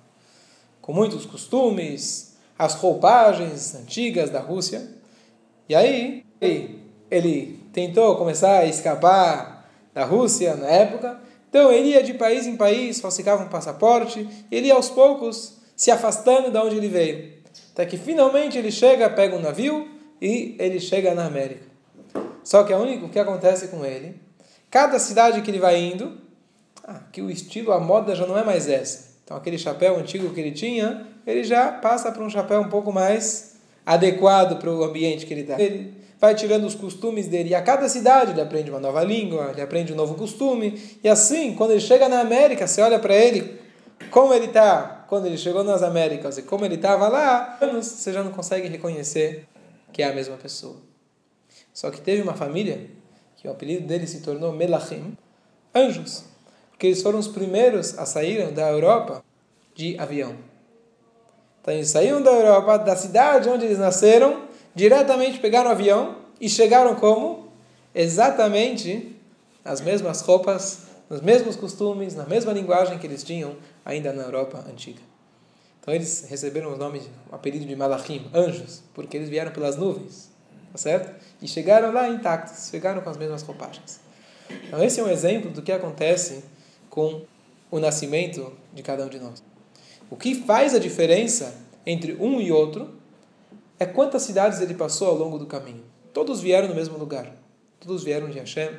com 0.81 0.93
muitos 0.93 1.25
costumes, 1.25 2.35
as 2.57 2.73
roupagens 2.75 3.75
antigas 3.75 4.29
da 4.29 4.39
Rússia. 4.39 4.87
E 5.67 5.75
aí 5.75 6.25
ele, 6.41 7.59
tentou 7.71 8.15
começar 8.15 8.59
a 8.59 8.65
escapar 8.65 9.69
da 9.93 10.03
Rússia 10.03 10.55
na 10.55 10.67
época 10.67 11.21
Então 11.49 11.71
ele 11.71 11.89
ia 11.89 12.01
de 12.01 12.15
país 12.15 12.47
em 12.47 12.55
país, 12.55 12.99
falsificava 12.99 13.43
um 13.43 13.49
passaporte, 13.49 14.27
ele 14.51 14.67
ia 14.67 14.73
aos 14.73 14.89
poucos 14.89 15.57
se 15.75 15.91
afastando 15.91 16.49
de 16.49 16.57
onde 16.57 16.77
ele 16.77 16.87
veio. 16.87 17.33
Até 17.71 17.85
que 17.85 17.97
finalmente 17.97 18.57
ele 18.57 18.71
chega, 18.71 19.09
pega 19.09 19.35
um 19.35 19.41
navio 19.41 19.87
e 20.19 20.55
ele 20.57 20.79
chega 20.79 21.13
na 21.13 21.25
América. 21.25 21.72
Só 22.43 22.63
que 22.63 22.73
é 22.73 22.77
o 22.77 22.81
único 22.81 23.09
que 23.09 23.19
acontece 23.19 23.67
com 23.69 23.85
ele, 23.85 24.19
cada 24.69 24.99
cidade 24.99 25.41
que 25.41 25.49
ele 25.49 25.59
vai 25.59 25.79
indo, 25.79 26.17
ah, 26.83 27.01
que 27.11 27.21
o 27.21 27.29
estilo, 27.29 27.71
a 27.71 27.79
moda 27.79 28.15
já 28.15 28.25
não 28.25 28.37
é 28.37 28.43
mais 28.43 28.67
essa. 28.67 29.13
Então 29.23 29.37
aquele 29.37 29.57
chapéu 29.57 29.97
antigo 29.97 30.33
que 30.33 30.39
ele 30.39 30.51
tinha, 30.51 31.07
ele 31.25 31.43
já 31.43 31.71
passa 31.71 32.11
para 32.11 32.23
um 32.23 32.29
chapéu 32.29 32.59
um 32.61 32.69
pouco 32.69 32.91
mais 32.91 33.55
adequado 33.85 34.59
para 34.59 34.69
o 34.69 34.83
ambiente 34.83 35.25
que 35.25 35.33
ele 35.33 35.41
está. 35.41 35.59
Ele 35.59 35.93
vai 36.19 36.35
tirando 36.35 36.65
os 36.65 36.75
costumes 36.75 37.27
dele. 37.27 37.49
E 37.49 37.55
a 37.55 37.61
cada 37.61 37.87
cidade 37.87 38.31
ele 38.31 38.41
aprende 38.41 38.69
uma 38.69 38.79
nova 38.79 39.03
língua, 39.03 39.49
ele 39.51 39.61
aprende 39.61 39.93
um 39.93 39.95
novo 39.95 40.15
costume. 40.15 40.97
E 41.03 41.09
assim, 41.09 41.55
quando 41.55 41.71
ele 41.71 41.81
chega 41.81 42.07
na 42.07 42.19
América, 42.19 42.67
você 42.67 42.81
olha 42.81 42.99
para 42.99 43.15
ele, 43.15 43.59
como 44.09 44.33
ele 44.33 44.45
está 44.45 45.05
quando 45.07 45.25
ele 45.25 45.37
chegou 45.37 45.63
nas 45.63 45.83
Américas 45.83 46.37
e 46.37 46.41
como 46.41 46.65
ele 46.65 46.75
estava 46.75 47.07
lá, 47.07 47.59
você 47.61 48.11
já 48.11 48.23
não 48.23 48.31
consegue 48.31 48.67
reconhecer 48.67 49.47
que 49.91 50.01
é 50.01 50.09
a 50.09 50.13
mesma 50.13 50.37
pessoa. 50.37 50.92
Só 51.73 51.89
que 51.89 51.99
teve 51.99 52.21
uma 52.21 52.35
família 52.35 52.87
que 53.35 53.47
o 53.47 53.51
apelido 53.51 53.87
dele 53.87 54.05
se 54.05 54.21
tornou 54.21 54.53
Melachim, 54.53 55.17
anjos, 55.73 56.25
porque 56.69 56.87
eles 56.87 57.01
foram 57.01 57.17
os 57.19 57.27
primeiros 57.27 57.97
a 57.97 58.05
sair 58.05 58.51
da 58.51 58.69
Europa 58.69 59.23
de 59.73 59.99
avião. 59.99 60.35
Então 61.61 61.73
eles 61.73 61.89
saíram 61.89 62.21
da 62.21 62.31
Europa, 62.31 62.77
da 62.77 62.95
cidade 62.95 63.49
onde 63.49 63.65
eles 63.65 63.79
nasceram, 63.79 64.43
diretamente 64.75 65.39
pegaram 65.39 65.69
o 65.69 65.73
avião 65.73 66.17
e 66.39 66.47
chegaram 66.47 66.95
como? 66.95 67.47
Exatamente 67.95 69.15
as 69.63 69.81
mesmas 69.81 70.21
roupas, 70.21 70.87
nos 71.09 71.21
mesmos 71.21 71.55
costumes, 71.55 72.15
na 72.15 72.25
mesma 72.25 72.51
linguagem 72.51 72.97
que 72.97 73.07
eles 73.07 73.23
tinham 73.23 73.55
ainda 73.85 74.11
na 74.11 74.23
Europa 74.23 74.63
antiga. 74.69 75.01
Então 75.79 75.93
eles 75.93 76.25
receberam 76.29 76.73
o 76.73 76.77
nome, 76.77 77.01
o 77.31 77.35
apelido 77.35 77.65
de 77.65 77.75
Malachim, 77.75 78.29
anjos, 78.33 78.83
porque 78.93 79.17
eles 79.17 79.29
vieram 79.29 79.51
pelas 79.51 79.77
nuvens, 79.77 80.32
tá 80.73 80.77
certo? 80.79 81.15
E 81.39 81.47
chegaram 81.47 81.93
lá 81.93 82.09
intactos, 82.09 82.69
chegaram 82.69 82.99
com 83.01 83.09
as 83.09 83.15
mesmas 83.15 83.43
roupagens. 83.43 83.99
Então 84.49 84.83
esse 84.83 84.99
é 84.99 85.03
um 85.03 85.09
exemplo 85.09 85.51
do 85.51 85.61
que 85.61 85.71
acontece 85.71 86.43
com 86.89 87.21
o 87.69 87.79
nascimento 87.79 88.51
de 88.73 88.81
cada 88.81 89.05
um 89.05 89.09
de 89.09 89.19
nós. 89.19 89.43
O 90.09 90.15
que 90.15 90.33
faz 90.33 90.73
a 90.73 90.79
diferença 90.79 91.55
entre 91.85 92.13
um 92.15 92.41
e 92.41 92.51
outro 92.51 92.95
é 93.79 93.85
quantas 93.85 94.23
cidades 94.23 94.59
ele 94.61 94.73
passou 94.73 95.07
ao 95.09 95.15
longo 95.15 95.37
do 95.37 95.45
caminho. 95.45 95.83
Todos 96.11 96.41
vieram 96.41 96.67
no 96.67 96.75
mesmo 96.75 96.97
lugar. 96.97 97.31
Todos 97.79 98.03
vieram 98.03 98.29
de 98.29 98.39
Hashem, 98.39 98.69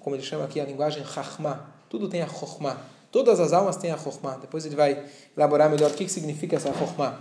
como 0.00 0.16
ele 0.16 0.22
chama 0.22 0.44
aqui 0.44 0.60
a 0.60 0.64
linguagem 0.64 1.04
Chachma. 1.04 1.72
Tudo 1.88 2.08
tem 2.08 2.22
a 2.22 2.28
Chokhmah. 2.28 2.78
Todas 3.12 3.40
as 3.40 3.52
almas 3.52 3.76
têm 3.76 3.90
a 3.90 3.98
Chokhmah. 3.98 4.38
Depois 4.38 4.66
ele 4.66 4.76
vai 4.76 5.04
elaborar 5.36 5.70
melhor 5.70 5.90
o 5.90 5.94
que 5.94 6.08
significa 6.08 6.56
essa 6.56 6.72
Chokhmah. 6.72 7.18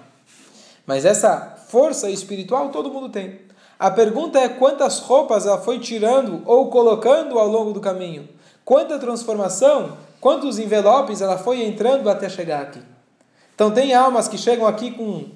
Mas 0.85 1.03
essa 1.03 1.57
força 1.67 2.09
espiritual 2.09 2.69
todo 2.71 2.89
mundo 2.89 3.09
tem. 3.09 3.46
A 3.79 3.91
pergunta 3.91 4.39
é 4.39 4.49
quantas 4.49 4.99
roupas 4.99 5.45
ela 5.45 5.59
foi 5.59 5.79
tirando 5.79 6.41
ou 6.45 6.69
colocando 6.69 7.37
ao 7.37 7.47
longo 7.47 7.71
do 7.71 7.79
caminho. 7.79 8.27
Quanta 8.65 8.97
transformação, 8.97 9.97
quantos 10.19 10.57
envelopes 10.57 11.21
ela 11.21 11.37
foi 11.37 11.63
entrando 11.63 12.09
até 12.09 12.27
chegar 12.27 12.61
aqui. 12.61 12.81
Então 13.53 13.71
tem 13.71 13.93
almas 13.93 14.27
que 14.27 14.37
chegam 14.37 14.65
aqui 14.65 14.91
com 14.91 15.29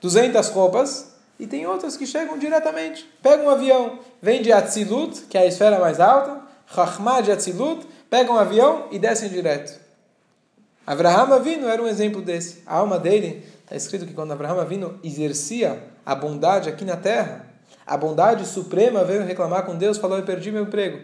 200 0.00 0.48
roupas 0.50 1.14
e 1.38 1.46
tem 1.46 1.66
outras 1.66 1.96
que 1.96 2.06
chegam 2.06 2.38
diretamente. 2.38 3.08
Pega 3.22 3.42
um 3.42 3.50
avião, 3.50 3.98
vem 4.20 4.42
de 4.42 4.52
Atzilut, 4.52 5.22
que 5.22 5.38
é 5.38 5.42
a 5.42 5.46
esfera 5.46 5.78
mais 5.78 5.98
alta, 5.98 6.40
Chachmah 6.66 7.22
de 7.22 7.32
Atzilut, 7.32 7.86
pega 8.10 8.30
um 8.30 8.36
avião 8.36 8.86
e 8.90 8.98
descem 8.98 9.30
direto. 9.30 9.78
Abraham 10.86 11.34
Avinu 11.34 11.68
era 11.68 11.82
um 11.82 11.86
exemplo 11.86 12.22
desse. 12.22 12.62
A 12.66 12.76
alma 12.76 12.98
dele, 12.98 13.44
está 13.62 13.76
escrito 13.76 14.06
que 14.06 14.14
quando 14.14 14.32
Abraham 14.32 14.60
Avinu 14.60 14.98
exercia 15.04 15.82
a 16.04 16.14
bondade 16.14 16.68
aqui 16.68 16.84
na 16.84 16.96
terra, 16.96 17.47
a 17.88 17.96
bondade 17.96 18.46
suprema 18.46 19.02
veio 19.02 19.24
reclamar 19.24 19.64
com 19.64 19.74
Deus, 19.74 19.96
falou: 19.96 20.18
Eu 20.18 20.24
perdi 20.24 20.52
meu 20.52 20.64
emprego. 20.64 21.00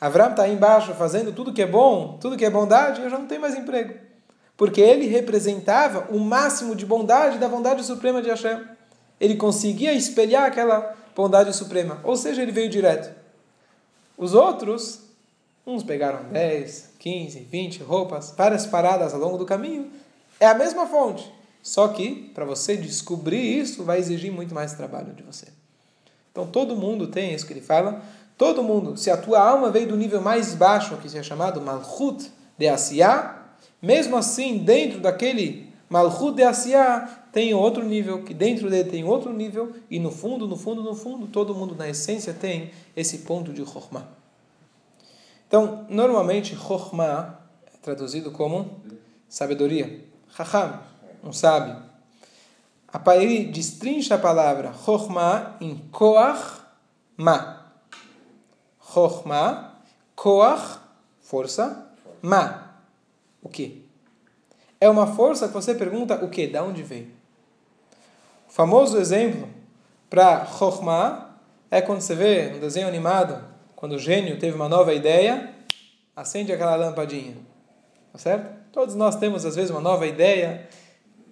Abraão 0.00 0.30
está 0.30 0.42
aí 0.42 0.52
embaixo 0.52 0.92
fazendo 0.94 1.32
tudo 1.32 1.52
que 1.52 1.62
é 1.62 1.66
bom, 1.66 2.18
tudo 2.20 2.36
que 2.36 2.44
é 2.44 2.50
bondade, 2.50 3.00
eu 3.00 3.08
já 3.08 3.18
não 3.18 3.26
tenho 3.26 3.40
mais 3.40 3.54
emprego. 3.54 3.94
Porque 4.56 4.80
ele 4.80 5.06
representava 5.06 6.12
o 6.12 6.18
máximo 6.18 6.74
de 6.74 6.84
bondade 6.84 7.38
da 7.38 7.48
bondade 7.48 7.84
suprema 7.84 8.20
de 8.20 8.28
Hashem. 8.28 8.60
Ele 9.20 9.36
conseguia 9.36 9.92
espelhar 9.92 10.44
aquela 10.44 10.94
bondade 11.14 11.54
suprema. 11.54 12.00
Ou 12.02 12.16
seja, 12.16 12.42
ele 12.42 12.52
veio 12.52 12.68
direto. 12.68 13.14
Os 14.18 14.34
outros, 14.34 15.02
uns 15.66 15.82
pegaram 15.82 16.24
10, 16.24 16.90
15, 16.98 17.40
20 17.40 17.82
roupas, 17.82 18.34
várias 18.36 18.66
paradas 18.66 19.14
ao 19.14 19.20
longo 19.20 19.38
do 19.38 19.46
caminho. 19.46 19.90
É 20.38 20.46
a 20.46 20.54
mesma 20.54 20.86
fonte. 20.86 21.32
Só 21.64 21.88
que, 21.88 22.30
para 22.34 22.44
você 22.44 22.76
descobrir 22.76 23.58
isso, 23.58 23.84
vai 23.84 23.98
exigir 23.98 24.30
muito 24.30 24.54
mais 24.54 24.74
trabalho 24.74 25.14
de 25.14 25.22
você. 25.22 25.46
Então, 26.30 26.46
todo 26.46 26.76
mundo 26.76 27.06
tem 27.06 27.32
isso 27.32 27.46
que 27.46 27.54
ele 27.54 27.62
fala. 27.62 28.02
Todo 28.36 28.62
mundo, 28.62 28.98
se 28.98 29.10
a 29.10 29.16
tua 29.16 29.40
alma 29.40 29.70
veio 29.70 29.88
do 29.88 29.96
nível 29.96 30.20
mais 30.20 30.54
baixo, 30.54 30.98
que 30.98 31.08
se 31.08 31.16
é 31.16 31.22
chamado 31.22 31.62
Malchut 31.62 32.30
de 32.58 32.68
Asiá, 32.68 33.46
mesmo 33.80 34.14
assim, 34.14 34.58
dentro 34.58 35.00
daquele 35.00 35.72
Malchut 35.88 36.36
de 36.36 36.42
Asiá, 36.42 37.08
tem 37.32 37.54
outro 37.54 37.82
nível, 37.82 38.22
que 38.22 38.34
dentro 38.34 38.68
dele 38.68 38.90
tem 38.90 39.02
outro 39.02 39.32
nível, 39.32 39.72
e 39.90 39.98
no 39.98 40.10
fundo, 40.10 40.46
no 40.46 40.58
fundo, 40.58 40.82
no 40.82 40.94
fundo, 40.94 41.28
todo 41.28 41.54
mundo 41.54 41.74
na 41.74 41.88
essência 41.88 42.34
tem 42.34 42.72
esse 42.94 43.18
ponto 43.20 43.54
de 43.54 43.64
Chokhmah. 43.64 44.06
Então, 45.48 45.86
normalmente, 45.88 46.54
Chokhmah 46.54 47.40
é 47.66 47.78
traduzido 47.80 48.30
como 48.30 48.82
sabedoria. 49.30 50.04
Chacham, 50.36 50.78
um 51.24 51.32
sábio. 51.32 51.76
Ele 53.16 53.46
destrincha 53.46 54.14
a 54.14 54.18
palavra 54.18 54.72
Chokhmah 54.84 55.56
em 55.60 55.76
Koach 55.90 56.62
Ma. 57.16 57.64
Chokhmah, 58.92 59.74
Koach, 60.14 60.78
força, 61.20 61.86
Ma, 62.22 62.70
o 63.42 63.48
que? 63.48 63.84
É 64.80 64.88
uma 64.88 65.06
força 65.06 65.48
que 65.48 65.54
você 65.54 65.74
pergunta 65.74 66.24
o 66.24 66.28
que? 66.28 66.46
Da 66.46 66.62
onde 66.62 66.82
veio? 66.82 67.10
O 68.48 68.52
famoso 68.52 68.98
exemplo 68.98 69.48
para 70.08 70.46
Chokhmah 70.46 71.30
é 71.70 71.80
quando 71.80 72.00
você 72.00 72.14
vê 72.14 72.52
um 72.54 72.60
desenho 72.60 72.86
animado, 72.86 73.42
quando 73.74 73.92
o 73.92 73.98
gênio 73.98 74.38
teve 74.38 74.54
uma 74.54 74.68
nova 74.68 74.94
ideia, 74.94 75.52
acende 76.14 76.52
aquela 76.52 76.76
lampadinha. 76.76 77.36
Tá 78.12 78.18
certo? 78.18 78.54
Todos 78.72 78.94
nós 78.94 79.16
temos 79.16 79.44
às 79.44 79.56
vezes 79.56 79.70
uma 79.70 79.80
nova 79.80 80.06
ideia 80.06 80.68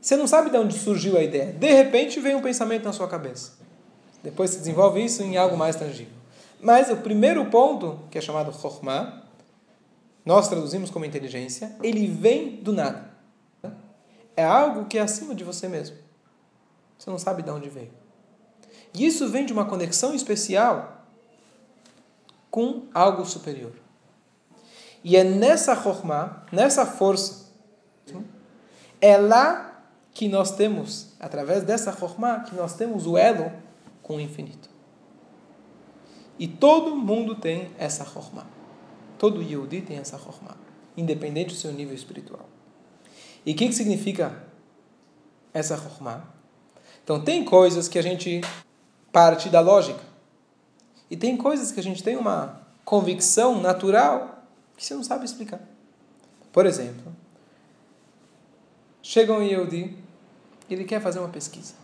você 0.02 0.16
não 0.16 0.26
sabe 0.26 0.50
de 0.50 0.56
onde 0.56 0.76
surgiu 0.76 1.16
a 1.16 1.22
ideia. 1.22 1.52
De 1.52 1.72
repente 1.72 2.18
vem 2.18 2.34
um 2.34 2.42
pensamento 2.42 2.84
na 2.84 2.92
sua 2.92 3.06
cabeça. 3.06 3.52
Depois 4.20 4.50
se 4.50 4.58
desenvolve 4.58 5.02
isso 5.02 5.22
em 5.22 5.36
algo 5.36 5.56
mais 5.56 5.76
tangível. 5.76 6.12
Mas 6.60 6.90
o 6.90 6.96
primeiro 6.96 7.44
ponto, 7.46 8.00
que 8.10 8.18
é 8.18 8.20
chamado 8.20 8.52
Chokhmah, 8.52 9.22
nós 10.26 10.48
traduzimos 10.48 10.90
como 10.90 11.04
inteligência, 11.04 11.76
ele 11.84 12.08
vem 12.08 12.56
do 12.56 12.72
nada. 12.72 13.10
É 14.36 14.44
algo 14.44 14.86
que 14.86 14.98
é 14.98 15.02
acima 15.02 15.36
de 15.36 15.44
você 15.44 15.68
mesmo. 15.68 15.96
Você 16.98 17.08
não 17.08 17.18
sabe 17.18 17.44
de 17.44 17.50
onde 17.50 17.68
veio. 17.68 17.92
E 18.92 19.06
isso 19.06 19.28
vem 19.28 19.46
de 19.46 19.52
uma 19.52 19.66
conexão 19.66 20.12
especial 20.14 21.06
com 22.50 22.88
algo 22.92 23.24
superior. 23.24 23.72
E 25.04 25.16
é 25.16 25.22
nessa 25.22 25.80
Chokhmah, 25.80 26.44
nessa 26.50 26.84
força, 26.84 27.52
é 29.00 29.16
lá 29.16 29.71
que 30.14 30.28
nós 30.28 30.54
temos, 30.54 31.14
através 31.18 31.64
dessa 31.64 31.92
Chokhmah, 31.92 32.40
que 32.40 32.54
nós 32.54 32.74
temos 32.74 33.06
o 33.06 33.16
elo 33.16 33.50
com 34.02 34.16
o 34.16 34.20
infinito. 34.20 34.68
E 36.38 36.46
todo 36.46 36.94
mundo 36.96 37.34
tem 37.34 37.70
essa 37.78 38.04
Chokhmah. 38.04 38.46
Todo 39.18 39.42
Yehudi 39.42 39.80
tem 39.80 39.98
essa 39.98 40.18
Chokhmah, 40.18 40.56
independente 40.96 41.54
do 41.54 41.56
seu 41.56 41.72
nível 41.72 41.94
espiritual. 41.94 42.48
E 43.46 43.52
o 43.52 43.56
que, 43.56 43.68
que 43.68 43.74
significa 43.74 44.44
essa 45.52 45.76
Chokhmah? 45.76 46.24
Então, 47.04 47.20
tem 47.20 47.44
coisas 47.44 47.88
que 47.88 47.98
a 47.98 48.02
gente 48.02 48.40
parte 49.10 49.48
da 49.48 49.60
lógica. 49.60 50.00
E 51.10 51.16
tem 51.16 51.36
coisas 51.36 51.70
que 51.70 51.80
a 51.80 51.82
gente 51.82 52.02
tem 52.02 52.16
uma 52.16 52.62
convicção 52.84 53.60
natural 53.60 54.44
que 54.76 54.84
você 54.84 54.94
não 54.94 55.04
sabe 55.04 55.24
explicar. 55.24 55.60
Por 56.52 56.66
exemplo, 56.66 57.14
chega 59.02 59.32
um 59.32 59.42
Yehudi 59.42 60.01
ele 60.70 60.84
quer 60.84 61.00
fazer 61.00 61.18
uma 61.18 61.28
pesquisa. 61.28 61.74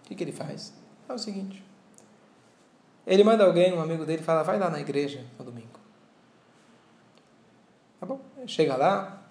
O 0.00 0.08
que, 0.08 0.14
que 0.14 0.24
ele 0.24 0.32
faz? 0.32 0.72
É 1.08 1.12
o 1.12 1.18
seguinte: 1.18 1.64
ele 3.06 3.22
manda 3.22 3.44
alguém, 3.44 3.72
um 3.72 3.80
amigo 3.80 4.04
dele, 4.04 4.22
fala, 4.22 4.42
vai 4.42 4.58
lá 4.58 4.68
na 4.68 4.80
igreja 4.80 5.24
no 5.38 5.44
domingo. 5.44 5.78
Tá 8.00 8.06
bom? 8.06 8.20
Chega 8.46 8.76
lá, 8.76 9.22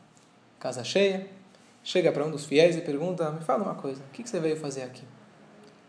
casa 0.59 0.83
cheia, 0.83 1.29
chega 1.83 2.11
para 2.11 2.25
um 2.25 2.31
dos 2.31 2.45
fiéis 2.45 2.75
e 2.75 2.81
pergunta, 2.81 3.29
me 3.31 3.41
fala 3.41 3.63
uma 3.63 3.75
coisa, 3.75 4.01
o 4.03 4.11
que, 4.11 4.23
que 4.23 4.29
você 4.29 4.39
veio 4.39 4.57
fazer 4.57 4.83
aqui? 4.83 5.03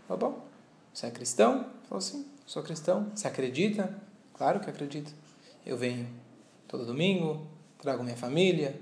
Tá 0.09 0.17
bom? 0.17 0.45
Você 0.93 1.07
é 1.07 1.11
cristão? 1.11 1.67
Falou 1.89 2.01
sim, 2.01 2.27
sou 2.47 2.63
cristão. 2.63 3.11
Você 3.15 3.29
acredita? 3.29 3.95
Claro 4.35 4.61
que 4.61 4.69
acredito. 4.69 5.13
Eu 5.65 5.77
venho 5.77 6.09
todo 6.69 6.87
domingo, 6.87 7.47
trago 7.79 8.03
minha 8.03 8.17
família. 8.17 8.79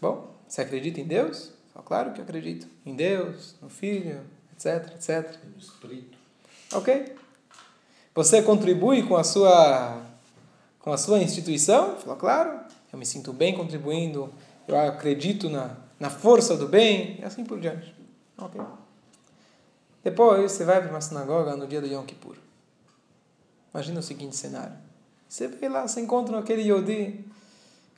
Bom, 0.00 0.34
você 0.46 0.62
acredita 0.62 1.00
em 1.00 1.06
Deus? 1.06 1.52
Claro 1.82 2.12
que 2.12 2.20
eu 2.20 2.24
acredito. 2.24 2.66
Em 2.84 2.94
Deus, 2.94 3.54
no 3.60 3.68
Filho, 3.68 4.20
etc, 4.52 4.94
etc. 4.94 5.38
No 5.52 5.58
Espírito. 5.58 6.16
Ok. 6.72 7.14
Você 8.14 8.42
contribui 8.42 9.02
com 9.02 9.16
a 9.16 9.24
sua, 9.24 10.00
com 10.80 10.92
a 10.92 10.96
sua 10.96 11.18
instituição? 11.18 11.96
Falou, 11.96 12.16
claro. 12.16 12.60
Eu 12.92 12.98
me 12.98 13.04
sinto 13.04 13.32
bem 13.32 13.54
contribuindo. 13.54 14.32
Eu 14.66 14.78
acredito 14.78 15.50
na, 15.50 15.76
na 15.98 16.10
força 16.10 16.56
do 16.56 16.68
bem. 16.68 17.18
E 17.20 17.24
assim 17.24 17.44
por 17.44 17.60
diante. 17.60 17.94
Ok. 18.38 18.60
Depois 20.02 20.52
você 20.52 20.64
vai 20.64 20.80
para 20.80 20.90
uma 20.90 21.00
sinagoga 21.00 21.56
no 21.56 21.66
dia 21.66 21.80
do 21.80 21.86
Yom 21.86 22.04
Kippur. 22.04 22.36
Imagina 23.72 24.00
o 24.00 24.02
seguinte 24.02 24.36
cenário. 24.36 24.76
Você 25.28 25.48
vê 25.48 25.68
lá, 25.68 25.88
você 25.88 26.00
encontra 26.00 26.38
aquele 26.38 26.62
Yodi 26.62 27.24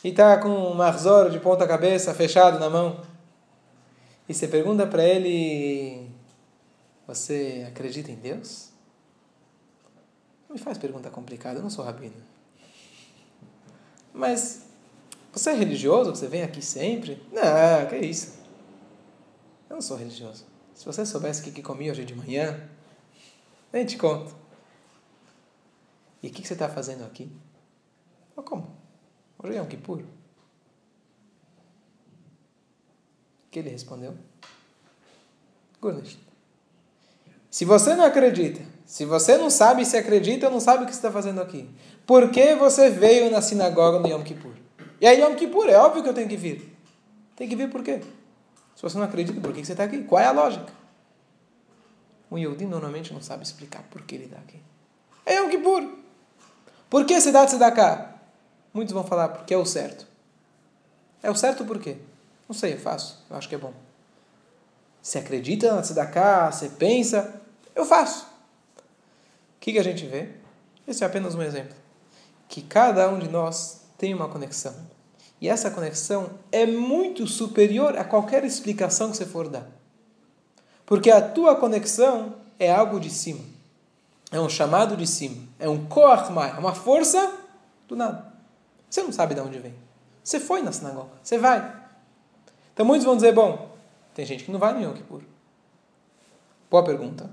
e 0.02 0.08
está 0.08 0.38
com 0.38 0.48
um 0.48 0.74
marzor 0.74 1.30
de 1.30 1.38
ponta 1.40 1.66
cabeça 1.66 2.14
fechado 2.14 2.58
na 2.58 2.70
mão. 2.70 3.02
E 4.28 4.34
você 4.34 4.48
pergunta 4.48 4.86
para 4.86 5.04
ele: 5.04 6.10
Você 7.06 7.64
acredita 7.68 8.10
em 8.10 8.16
Deus? 8.16 8.70
Não 10.48 10.54
me 10.54 10.60
faz 10.60 10.78
pergunta 10.78 11.10
complicada, 11.10 11.58
eu 11.58 11.62
não 11.62 11.70
sou 11.70 11.84
rabino. 11.84 12.16
Mas 14.12 14.66
você 15.32 15.50
é 15.50 15.54
religioso? 15.54 16.14
Você 16.14 16.28
vem 16.28 16.42
aqui 16.42 16.62
sempre? 16.62 17.22
Não, 17.30 17.86
que 17.88 17.96
isso. 17.96 18.38
Eu 19.68 19.74
não 19.74 19.82
sou 19.82 19.96
religioso. 19.96 20.46
Se 20.74 20.84
você 20.84 21.04
soubesse 21.04 21.40
o 21.40 21.44
que, 21.44 21.50
que 21.50 21.62
comi 21.62 21.90
hoje 21.90 22.04
de 22.04 22.14
manhã, 22.14 22.68
nem 23.72 23.84
te 23.84 23.98
conto. 23.98 24.34
E 26.22 26.28
o 26.28 26.32
que, 26.32 26.42
que 26.42 26.48
você 26.48 26.54
está 26.54 26.68
fazendo 26.68 27.04
aqui? 27.04 27.30
Oh, 28.34 28.42
como? 28.42 28.74
Hoje 29.38 29.56
é 29.56 29.62
um 29.62 29.66
Kippur. 29.66 30.00
O 33.45 33.45
que 33.56 33.60
ele 33.60 33.70
respondeu? 33.70 34.14
Gurnish. 35.80 36.18
Se 37.50 37.64
você 37.64 37.94
não 37.94 38.04
acredita, 38.04 38.60
se 38.84 39.06
você 39.06 39.38
não 39.38 39.48
sabe 39.48 39.86
se 39.86 39.96
acredita, 39.96 40.50
não 40.50 40.60
sabe 40.60 40.84
o 40.84 40.86
que 40.86 40.92
você 40.92 40.98
está 40.98 41.10
fazendo 41.10 41.40
aqui. 41.40 41.66
Por 42.06 42.30
que 42.30 42.54
você 42.54 42.90
veio 42.90 43.30
na 43.30 43.40
sinagoga 43.40 43.98
no 43.98 44.08
Yom 44.08 44.22
Kippur? 44.22 44.52
E 45.00 45.06
aí 45.06 45.22
Yom 45.22 45.34
Kippur, 45.36 45.70
é 45.70 45.78
óbvio 45.78 46.02
que 46.02 46.08
eu 46.10 46.12
tenho 46.12 46.28
que 46.28 46.36
vir. 46.36 46.76
Tem 47.34 47.48
que 47.48 47.56
vir 47.56 47.70
por 47.70 47.82
quê? 47.82 48.02
Se 48.74 48.82
você 48.82 48.98
não 48.98 49.04
acredita, 49.04 49.40
por 49.40 49.54
que 49.54 49.64
você 49.64 49.72
está 49.72 49.84
aqui? 49.84 50.02
Qual 50.02 50.20
é 50.20 50.26
a 50.26 50.32
lógica? 50.32 50.70
Um 52.30 52.36
Yehudi 52.36 52.66
normalmente 52.66 53.14
não 53.14 53.22
sabe 53.22 53.42
explicar 53.42 53.82
por 53.84 54.02
que 54.02 54.16
ele 54.16 54.24
está 54.26 54.36
aqui. 54.36 54.60
É 55.24 55.36
Yom 55.36 55.48
Kippur. 55.48 55.82
Por 56.90 57.06
que 57.06 57.18
você 57.18 57.32
dá 57.32 57.46
de 57.46 57.58
cá? 57.74 58.20
Muitos 58.74 58.92
vão 58.92 59.02
falar 59.02 59.30
porque 59.30 59.54
é 59.54 59.56
o 59.56 59.64
certo. 59.64 60.06
É 61.22 61.30
o 61.30 61.34
certo 61.34 61.64
por 61.64 61.78
quê? 61.78 61.96
Não 62.48 62.54
sei, 62.54 62.74
eu 62.74 62.78
faço. 62.78 63.24
Eu 63.28 63.36
acho 63.36 63.48
que 63.48 63.54
é 63.54 63.58
bom. 63.58 63.72
Você 65.02 65.18
acredita 65.18 65.72
na 65.72 65.82
tzedakah, 65.82 66.50
você 66.50 66.68
pensa, 66.68 67.40
eu 67.74 67.84
faço. 67.84 68.24
O 68.26 69.60
que, 69.60 69.72
que 69.72 69.78
a 69.78 69.84
gente 69.84 70.06
vê? 70.06 70.30
Esse 70.86 71.04
é 71.04 71.06
apenas 71.06 71.34
um 71.34 71.42
exemplo. 71.42 71.76
Que 72.48 72.62
cada 72.62 73.08
um 73.08 73.18
de 73.18 73.28
nós 73.28 73.82
tem 73.98 74.14
uma 74.14 74.28
conexão. 74.28 74.74
E 75.40 75.48
essa 75.48 75.70
conexão 75.70 76.30
é 76.50 76.64
muito 76.64 77.26
superior 77.26 77.96
a 77.96 78.04
qualquer 78.04 78.44
explicação 78.44 79.10
que 79.10 79.16
você 79.16 79.26
for 79.26 79.48
dar. 79.48 79.66
Porque 80.84 81.10
a 81.10 81.20
tua 81.20 81.56
conexão 81.56 82.36
é 82.58 82.72
algo 82.72 82.98
de 82.98 83.10
cima. 83.10 83.44
É 84.30 84.40
um 84.40 84.48
chamado 84.48 84.96
de 84.96 85.06
cima. 85.06 85.46
É 85.58 85.68
um 85.68 85.86
koach 85.86 86.30
é 86.30 86.58
uma 86.58 86.74
força 86.74 87.32
do 87.86 87.94
nada. 87.94 88.32
Você 88.88 89.02
não 89.02 89.12
sabe 89.12 89.34
de 89.34 89.40
onde 89.40 89.58
vem. 89.58 89.74
Você 90.22 90.40
foi 90.40 90.62
na 90.62 90.72
sinagoga. 90.72 91.10
Você 91.22 91.38
vai. 91.38 91.85
Então 92.76 92.84
muitos 92.84 93.06
vão 93.06 93.16
dizer, 93.16 93.32
bom, 93.32 93.70
tem 94.12 94.26
gente 94.26 94.44
que 94.44 94.52
não 94.52 94.58
vai 94.58 94.74
no 94.74 94.82
Yom 94.82 94.92
Kippur. 94.92 95.22
Boa 96.70 96.84
pergunta. 96.84 97.30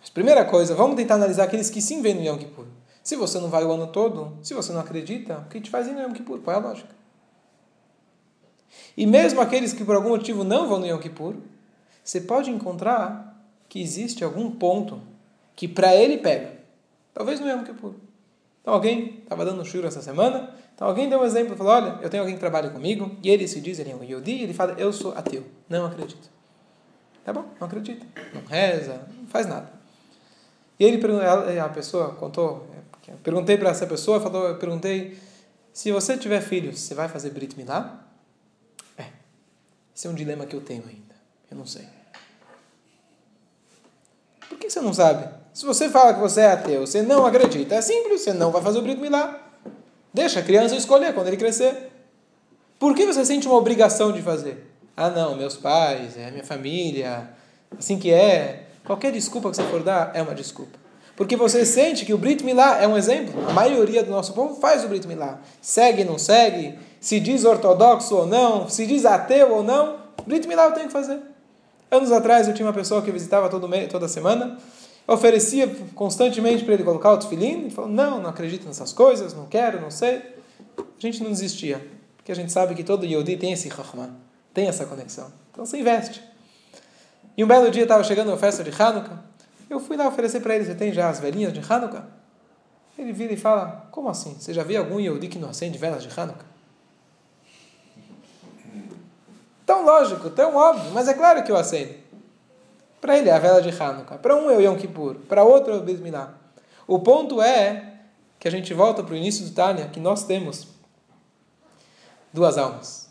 Mas 0.00 0.08
primeira 0.08 0.42
coisa, 0.42 0.74
vamos 0.74 0.96
tentar 0.96 1.16
analisar 1.16 1.44
aqueles 1.44 1.68
que 1.68 1.82
sim 1.82 2.00
vêm 2.00 2.14
no 2.14 2.22
Yom 2.22 2.38
Kippur. 2.38 2.64
Se 3.02 3.14
você 3.14 3.38
não 3.38 3.50
vai 3.50 3.62
o 3.62 3.70
ano 3.70 3.88
todo, 3.88 4.38
se 4.42 4.54
você 4.54 4.72
não 4.72 4.80
acredita, 4.80 5.40
o 5.40 5.50
que 5.50 5.60
te 5.60 5.68
faz 5.68 5.86
ir 5.86 5.90
no 5.90 6.00
Yom 6.00 6.14
Kippur? 6.14 6.38
Qual 6.38 6.56
é 6.56 6.58
a 6.58 6.62
lógica? 6.62 6.88
E 8.96 9.06
mesmo 9.06 9.38
aqueles 9.42 9.74
que 9.74 9.84
por 9.84 9.94
algum 9.94 10.08
motivo 10.08 10.44
não 10.44 10.66
vão 10.66 10.78
no 10.78 10.86
Yom 10.86 10.98
Kippur, 10.98 11.34
você 12.02 12.22
pode 12.22 12.50
encontrar 12.50 13.38
que 13.68 13.82
existe 13.82 14.24
algum 14.24 14.50
ponto 14.50 15.02
que 15.54 15.68
para 15.68 15.94
ele 15.94 16.16
pega. 16.16 16.58
Talvez 17.12 17.38
no 17.38 17.46
Yom 17.50 17.64
Kippur. 17.64 17.96
Então 18.62 18.72
alguém 18.72 19.20
estava 19.22 19.44
dando 19.44 19.60
um 19.60 19.64
shur 19.64 19.84
essa 19.84 20.00
semana, 20.00 20.54
então 20.80 20.88
alguém 20.88 21.10
deu 21.10 21.20
um 21.20 21.24
exemplo, 21.26 21.54
falou, 21.54 21.74
olha, 21.74 21.98
eu 22.00 22.08
tenho 22.08 22.22
alguém 22.22 22.34
que 22.34 22.40
trabalha 22.40 22.70
comigo, 22.70 23.14
e 23.22 23.28
ele 23.28 23.46
se 23.46 23.60
diz, 23.60 23.78
ele 23.78 23.90
é 23.90 23.94
um 23.94 24.02
Yodi, 24.02 24.44
ele 24.44 24.54
fala, 24.54 24.72
eu 24.78 24.90
sou 24.90 25.12
ateu, 25.12 25.44
não 25.68 25.84
acredito. 25.84 26.30
Tá 27.22 27.34
bom, 27.34 27.44
não 27.60 27.66
acredita, 27.66 28.06
não 28.32 28.42
reza, 28.46 29.06
não 29.14 29.26
faz 29.26 29.46
nada. 29.46 29.70
E 30.78 30.84
ele 30.86 30.98
a 31.62 31.68
pessoa 31.68 32.14
contou, 32.14 32.66
eu 33.06 33.14
perguntei 33.22 33.58
para 33.58 33.68
essa 33.68 33.86
pessoa, 33.86 34.22
falou, 34.22 34.48
eu 34.48 34.56
perguntei, 34.56 35.18
se 35.70 35.92
você 35.92 36.16
tiver 36.16 36.40
filhos, 36.40 36.80
você 36.80 36.94
vai 36.94 37.10
fazer 37.10 37.28
Brit 37.28 37.58
Milá? 37.58 38.02
É, 38.96 39.04
esse 39.94 40.06
é 40.06 40.10
um 40.10 40.14
dilema 40.14 40.46
que 40.46 40.56
eu 40.56 40.62
tenho 40.62 40.84
ainda, 40.88 41.14
eu 41.50 41.58
não 41.58 41.66
sei. 41.66 41.86
Por 44.48 44.56
que 44.56 44.70
você 44.70 44.80
não 44.80 44.94
sabe? 44.94 45.28
Se 45.52 45.66
você 45.66 45.90
fala 45.90 46.14
que 46.14 46.20
você 46.20 46.40
é 46.40 46.52
ateu, 46.52 46.86
você 46.86 47.02
não 47.02 47.26
acredita, 47.26 47.74
é 47.74 47.82
simples, 47.82 48.22
você 48.22 48.32
não 48.32 48.50
vai 48.50 48.62
fazer 48.62 48.78
o 48.78 48.82
Brit 48.82 48.98
Milá. 48.98 49.39
Deixa 50.12 50.40
a 50.40 50.42
criança 50.42 50.74
escolher 50.74 51.14
quando 51.14 51.28
ele 51.28 51.36
crescer. 51.36 51.90
Por 52.78 52.94
que 52.94 53.06
você 53.06 53.24
sente 53.24 53.46
uma 53.46 53.56
obrigação 53.56 54.12
de 54.12 54.22
fazer? 54.22 54.66
Ah, 54.96 55.10
não, 55.10 55.36
meus 55.36 55.56
pais, 55.56 56.16
é 56.16 56.30
minha 56.30 56.44
família, 56.44 57.28
assim 57.78 57.98
que 57.98 58.12
é. 58.12 58.66
Qualquer 58.84 59.12
desculpa 59.12 59.50
que 59.50 59.56
você 59.56 59.62
for 59.64 59.82
dar 59.82 60.10
é 60.14 60.22
uma 60.22 60.34
desculpa. 60.34 60.78
Porque 61.14 61.36
você 61.36 61.66
sente 61.66 62.06
que 62.06 62.14
o 62.14 62.18
Brit 62.18 62.42
Milá 62.42 62.80
é 62.80 62.88
um 62.88 62.96
exemplo. 62.96 63.46
A 63.48 63.52
maioria 63.52 64.02
do 64.02 64.10
nosso 64.10 64.32
povo 64.32 64.58
faz 64.58 64.84
o 64.84 64.88
Brit 64.88 65.06
Milá. 65.06 65.38
Segue, 65.60 66.02
não 66.02 66.18
segue, 66.18 66.78
se 66.98 67.20
diz 67.20 67.44
ortodoxo 67.44 68.16
ou 68.16 68.26
não, 68.26 68.68
se 68.68 68.86
diz 68.86 69.04
ateu 69.04 69.52
ou 69.52 69.62
não, 69.62 69.96
Brit 70.26 70.48
Milá 70.48 70.64
eu 70.64 70.72
tenho 70.72 70.86
que 70.86 70.92
fazer. 70.92 71.20
Anos 71.90 72.10
atrás 72.10 72.48
eu 72.48 72.54
tinha 72.54 72.66
uma 72.66 72.72
pessoa 72.72 73.02
que 73.02 73.10
visitava 73.10 73.48
todo 73.48 73.68
mês, 73.68 73.88
toda 73.90 74.08
semana, 74.08 74.56
oferecia 75.06 75.68
constantemente 75.94 76.64
para 76.64 76.74
ele 76.74 76.84
colocar 76.84 77.12
o 77.12 77.18
tefilim, 77.18 77.62
ele 77.62 77.70
falou, 77.70 77.90
não, 77.90 78.20
não 78.20 78.30
acredito 78.30 78.66
nessas 78.66 78.92
coisas, 78.92 79.34
não 79.34 79.46
quero, 79.46 79.80
não 79.80 79.90
sei. 79.90 80.22
A 80.78 81.00
gente 81.00 81.22
não 81.22 81.30
desistia, 81.30 81.84
porque 82.16 82.30
a 82.32 82.34
gente 82.34 82.52
sabe 82.52 82.74
que 82.74 82.84
todo 82.84 83.04
Yodi 83.04 83.36
tem 83.36 83.52
esse 83.52 83.68
Rahman, 83.68 84.10
tem 84.54 84.68
essa 84.68 84.86
conexão. 84.86 85.32
Então 85.50 85.66
você 85.66 85.78
investe. 85.78 86.22
E 87.36 87.42
um 87.42 87.46
belo 87.46 87.70
dia 87.70 87.82
estava 87.82 88.04
chegando 88.04 88.32
a 88.32 88.36
festa 88.36 88.62
de 88.62 88.70
Hanukkah, 88.70 89.22
eu 89.68 89.78
fui 89.80 89.96
lá 89.96 90.08
oferecer 90.08 90.40
para 90.40 90.54
ele, 90.54 90.64
você 90.64 90.74
tem 90.74 90.92
já 90.92 91.08
as 91.08 91.20
velhinhas 91.20 91.52
de 91.52 91.60
Hanukkah? 91.60 92.04
Ele 92.98 93.12
vira 93.12 93.32
e 93.32 93.36
fala, 93.36 93.88
como 93.90 94.08
assim? 94.08 94.36
Você 94.38 94.52
já 94.52 94.62
viu 94.62 94.78
algum 94.78 95.00
Yodi 95.00 95.28
que 95.28 95.38
não 95.38 95.48
acende 95.48 95.78
velas 95.78 96.02
de 96.02 96.20
Hanukkah? 96.20 96.44
Tão 99.64 99.84
lógico, 99.84 100.28
tão 100.30 100.56
óbvio, 100.56 100.90
mas 100.92 101.06
é 101.06 101.14
claro 101.14 101.42
que 101.44 101.52
eu 101.52 101.56
acendo. 101.56 101.94
Para 103.00 103.16
ele 103.16 103.28
é 103.28 103.32
a 103.32 103.38
vela 103.38 103.62
de 103.62 103.70
Hanukkah. 103.70 104.18
Para 104.18 104.36
um 104.36 104.50
é 104.50 104.56
o 104.56 104.60
Yom 104.60 104.76
Kippur. 104.76 105.16
Para 105.28 105.42
outro 105.42 105.72
é 105.72 105.76
o 105.78 106.00
Milá. 106.00 106.34
O 106.86 106.98
ponto 106.98 107.40
é 107.40 107.94
que 108.38 108.48
a 108.48 108.50
gente 108.50 108.74
volta 108.74 109.02
para 109.02 109.14
o 109.14 109.16
início 109.16 109.44
do 109.44 109.52
Tânia, 109.52 109.86
que 109.88 110.00
nós 110.00 110.24
temos 110.24 110.66
duas 112.32 112.58
almas. 112.58 113.10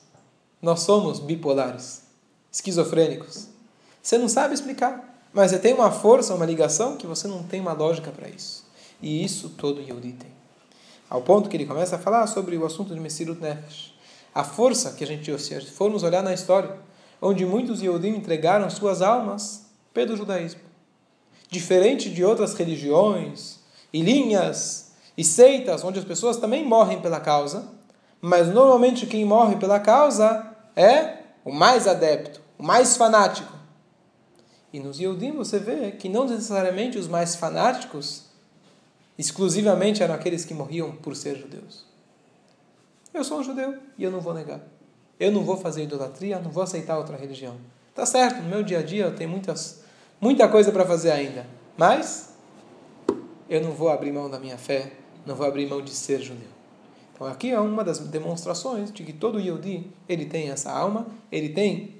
Nós 0.61 0.81
somos 0.81 1.19
bipolares, 1.19 2.03
esquizofrênicos. 2.51 3.47
Você 4.01 4.17
não 4.17 4.27
sabe 4.27 4.53
explicar, 4.53 5.23
mas 5.31 5.51
você 5.51 5.59
tem 5.59 5.73
uma 5.73 5.91
força, 5.91 6.33
uma 6.33 6.45
ligação 6.45 6.97
que 6.97 7.07
você 7.07 7.27
não 7.27 7.43
tem 7.43 7.61
uma 7.61 7.73
lógica 7.73 8.11
para 8.11 8.27
isso. 8.27 8.67
E 9.01 9.23
isso 9.23 9.49
todo 9.49 9.81
Yehudi 9.81 10.13
tem. 10.13 10.31
Ao 11.09 11.21
ponto 11.21 11.49
que 11.49 11.55
ele 11.57 11.65
começa 11.65 11.95
a 11.95 11.99
falar 11.99 12.27
sobre 12.27 12.57
o 12.57 12.65
assunto 12.65 12.93
de 12.93 12.99
Messirut 12.99 13.41
Nefesh. 13.41 13.93
A 14.33 14.43
força 14.43 14.91
que 14.91 15.03
a 15.03 15.07
gente, 15.07 15.37
se 15.39 15.61
formos 15.61 16.03
olhar 16.03 16.21
na 16.21 16.33
história, 16.33 16.77
onde 17.21 17.45
muitos 17.45 17.81
Yehudim 17.81 18.09
entregaram 18.09 18.69
suas 18.69 19.01
almas 19.01 19.68
pelo 19.93 20.15
judaísmo. 20.15 20.61
Diferente 21.49 22.09
de 22.09 22.23
outras 22.23 22.53
religiões 22.53 23.59
e 23.91 24.01
linhas 24.01 24.91
e 25.17 25.23
seitas, 25.23 25.83
onde 25.83 25.99
as 25.99 26.05
pessoas 26.05 26.37
também 26.37 26.63
morrem 26.63 27.01
pela 27.01 27.19
causa, 27.19 27.67
mas 28.21 28.47
normalmente 28.53 29.05
quem 29.05 29.25
morre 29.25 29.55
pela 29.55 29.79
causa 29.79 30.55
é 30.75 31.17
o 31.43 31.51
mais 31.51 31.87
adepto, 31.87 32.41
o 32.57 32.63
mais 32.63 32.95
fanático. 32.95 33.53
E 34.71 34.79
nos 34.79 34.99
Yehudim 34.99 35.31
você 35.31 35.57
vê 35.57 35.91
que 35.91 36.07
não 36.07 36.25
necessariamente 36.25 36.97
os 36.97 37.07
mais 37.07 37.35
fanáticos 37.35 38.25
exclusivamente 39.17 40.01
eram 40.01 40.15
aqueles 40.15 40.45
que 40.45 40.53
morriam 40.53 40.91
por 40.91 41.15
ser 41.15 41.35
judeus. 41.37 41.85
Eu 43.13 43.23
sou 43.23 43.39
um 43.39 43.43
judeu 43.43 43.77
e 43.97 44.03
eu 44.03 44.11
não 44.11 44.21
vou 44.21 44.33
negar. 44.33 44.61
Eu 45.19 45.31
não 45.31 45.43
vou 45.43 45.57
fazer 45.57 45.83
idolatria, 45.83 46.39
não 46.39 46.51
vou 46.51 46.63
aceitar 46.63 46.97
outra 46.97 47.17
religião. 47.17 47.57
Tá 47.99 48.05
certo, 48.05 48.41
no 48.41 48.47
meu 48.47 48.63
dia 48.63 48.79
a 48.79 48.81
dia 48.81 49.03
eu 49.03 49.13
tenho 49.13 49.29
muitas, 49.29 49.81
muita 50.21 50.47
coisa 50.47 50.71
para 50.71 50.85
fazer 50.85 51.11
ainda, 51.11 51.45
mas 51.75 52.29
eu 53.49 53.61
não 53.61 53.71
vou 53.71 53.89
abrir 53.89 54.13
mão 54.13 54.29
da 54.29 54.39
minha 54.39 54.57
fé, 54.57 54.93
não 55.25 55.35
vou 55.35 55.45
abrir 55.45 55.67
mão 55.67 55.81
de 55.81 55.89
ser 55.89 56.21
judeu. 56.21 56.47
Então 57.13 57.27
aqui 57.27 57.51
é 57.51 57.59
uma 57.59 57.83
das 57.83 57.99
demonstrações 57.99 58.89
de 58.93 59.03
que 59.03 59.11
todo 59.11 59.37
Yehudi, 59.37 59.91
ele 60.07 60.25
tem 60.27 60.49
essa 60.49 60.71
alma, 60.71 61.07
ele 61.29 61.49
tem 61.49 61.95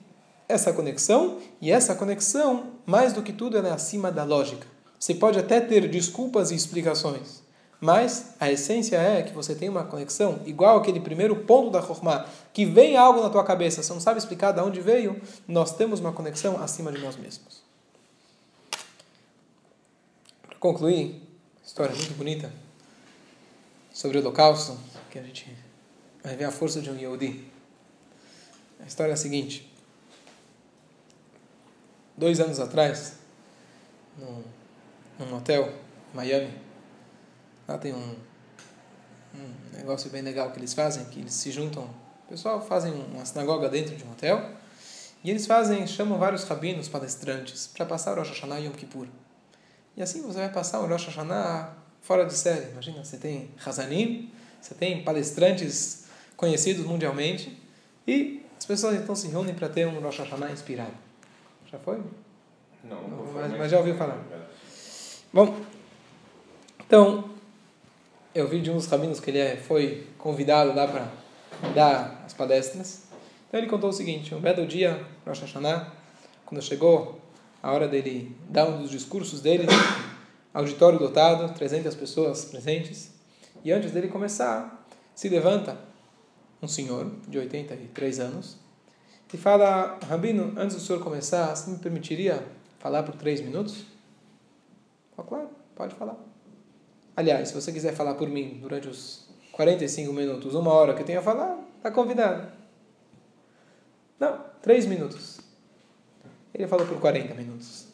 essa 0.48 0.72
conexão, 0.72 1.40
e 1.60 1.70
essa 1.70 1.94
conexão, 1.94 2.68
mais 2.86 3.12
do 3.12 3.22
que 3.22 3.34
tudo, 3.34 3.58
ela 3.58 3.68
é 3.68 3.74
acima 3.74 4.10
da 4.10 4.24
lógica. 4.24 4.66
Você 4.98 5.14
pode 5.14 5.38
até 5.38 5.60
ter 5.60 5.86
desculpas 5.90 6.50
e 6.50 6.56
explicações, 6.56 7.44
mas 7.82 8.36
a 8.40 8.52
essência 8.52 8.98
é 8.98 9.24
que 9.24 9.34
você 9.34 9.56
tem 9.56 9.70
uma 9.70 9.86
conexão, 9.86 10.42
igual 10.46 10.78
aquele 10.78 11.00
primeiro 11.00 11.36
ponto 11.46 11.72
da 11.72 11.82
Chokhmah, 11.82 12.28
que 12.52 12.66
vem 12.66 12.98
algo 12.98 13.22
na 13.22 13.30
tua 13.30 13.44
cabeça, 13.44 13.82
você 13.82 13.94
não 13.94 14.02
sabe 14.02 14.20
explicar 14.20 14.52
de 14.52 14.60
onde 14.60 14.82
veio, 14.82 15.22
nós 15.48 15.74
temos 15.76 16.02
uma 16.02 16.12
conexão 16.12 16.62
acima 16.62 16.92
de 16.92 17.00
nós 17.00 17.16
mesmos. 17.16 17.64
Para 20.46 20.58
concluir, 20.58 21.22
história 21.66 21.96
muito 21.96 22.16
bonita 22.16 22.52
sobre 23.94 24.18
o 24.18 24.22
holocausto, 24.22 24.78
que 25.10 25.18
a 25.18 25.24
gente 25.24 25.56
vai 26.22 26.36
ver 26.36 26.46
a 26.46 26.52
força 26.52 26.82
de 26.82 26.90
um 26.90 26.98
Yehudi. 26.98 27.46
A 28.82 28.86
história 28.86 29.12
é 29.12 29.14
a 29.14 29.18
seguinte. 29.18 29.72
Dois 32.18 32.42
anos 32.42 32.60
atrás, 32.60 33.20
num, 34.18 34.44
num 35.18 35.38
hotel 35.38 35.72
em 36.14 36.18
Miami, 36.18 36.69
Lá 37.70 37.78
tem 37.78 37.94
um, 37.94 38.16
um 39.36 39.78
negócio 39.78 40.10
bem 40.10 40.24
legal 40.24 40.50
que 40.50 40.58
eles 40.58 40.74
fazem, 40.74 41.06
que 41.06 41.20
eles 41.20 41.34
se 41.36 41.52
juntam, 41.52 41.84
o 41.84 42.30
pessoal 42.30 42.60
fazem 42.66 42.92
uma 42.92 43.24
sinagoga 43.24 43.70
dentro 43.70 43.96
de 43.96 44.04
um 44.04 44.12
hotel, 44.12 44.54
e 45.24 45.30
eles 45.30 45.46
fazem, 45.46 45.86
chamam 45.86 46.18
vários 46.18 46.44
rabinos 46.46 46.90
palestrantes 46.90 47.68
para 47.68 47.86
passar 47.86 48.14
o 48.14 48.16
Rosh 48.16 48.30
Hashanah 48.30 48.60
e 48.60 48.66
Yom 48.66 48.72
Kippur. 48.72 49.06
E 49.96 50.02
assim 50.02 50.24
você 50.24 50.40
vai 50.40 50.50
passar 50.50 50.80
o 50.80 50.88
Rosh 50.88 51.06
Hashanah 51.06 51.76
fora 52.02 52.26
de 52.26 52.34
série. 52.34 52.72
Imagina, 52.72 53.04
você 53.04 53.18
tem 53.18 53.52
Hazanim, 53.64 54.32
você 54.60 54.74
tem 54.74 55.04
palestrantes 55.04 56.06
conhecidos 56.36 56.88
mundialmente, 56.88 57.56
e 58.08 58.44
as 58.58 58.66
pessoas 58.66 58.96
então 58.96 59.14
se 59.16 59.28
reúnem 59.28 59.54
para 59.54 59.70
ter 59.70 59.86
um 59.86 60.00
Rosh 60.00 60.18
Hashanah 60.18 60.52
inspirado. 60.52 60.94
Já 61.72 61.78
foi? 61.78 62.02
Não, 62.84 63.08
não 63.08 63.32
mas, 63.32 63.52
mas 63.56 63.70
já 63.70 63.78
ouviu 63.78 63.96
falar. 63.96 64.18
Bom, 65.32 65.56
então, 66.80 67.38
eu 68.34 68.48
vi 68.48 68.62
de 68.62 68.70
um 68.70 68.76
dos 68.76 68.86
rabinos 68.86 69.20
que 69.20 69.32
ele 69.32 69.40
é, 69.40 69.58
foi 69.58 70.08
convidado 70.18 70.74
lá 70.74 70.88
para 70.88 71.12
dar 71.74 72.24
as 72.26 72.34
palestras. 72.34 73.04
Então 73.48 73.60
ele 73.60 73.70
contou 73.70 73.90
o 73.90 73.94
seguinte: 73.94 74.34
um 74.36 74.40
belo 74.40 74.66
dia, 74.68 75.06
Rosh 75.26 75.42
Hashanah, 75.42 75.92
quando 76.46 76.62
chegou 76.62 77.20
a 77.62 77.72
hora 77.72 77.88
dele 77.88 78.36
dar 78.48 78.68
um 78.68 78.82
dos 78.82 78.92
discursos 78.92 79.42
dele, 79.42 79.68
auditório 80.54 81.00
lotado, 81.00 81.54
300 81.54 81.96
pessoas 81.96 82.46
presentes, 82.46 83.12
e 83.64 83.72
antes 83.72 83.92
dele 83.92 84.08
começar, 84.08 84.86
se 85.16 85.28
levanta 85.28 85.78
um 86.62 86.68
senhor 86.68 87.12
de 87.28 87.38
83 87.38 88.20
anos 88.20 88.58
e 89.34 89.38
fala: 89.38 90.00
Rabino, 90.08 90.54
antes 90.58 90.76
do 90.76 90.82
senhor 90.82 91.04
começar, 91.04 91.56
você 91.56 91.72
me 91.72 91.78
permitiria 91.78 92.46
falar 92.78 93.04
por 93.04 93.16
três 93.16 93.42
minutos? 93.42 93.86
Fala, 95.16 95.28
claro, 95.28 95.50
pode 95.76 95.96
falar. 95.96 96.29
Aliás, 97.20 97.50
se 97.50 97.54
você 97.54 97.74
quiser 97.74 97.94
falar 97.94 98.14
por 98.14 98.30
mim 98.30 98.60
durante 98.62 98.88
os 98.88 99.28
45 99.52 100.14
minutos, 100.14 100.56
uma 100.56 100.72
hora 100.72 100.94
que 100.94 101.02
eu 101.02 101.06
tenho 101.06 101.20
a 101.20 101.22
falar, 101.22 101.60
está 101.76 101.92
convidado. 101.92 102.50
Não, 104.18 104.42
três 104.62 104.86
minutos. 104.86 105.42
Ele 106.54 106.66
falou 106.66 106.88
por 106.88 106.98
40 106.98 107.34
minutos. 107.34 107.88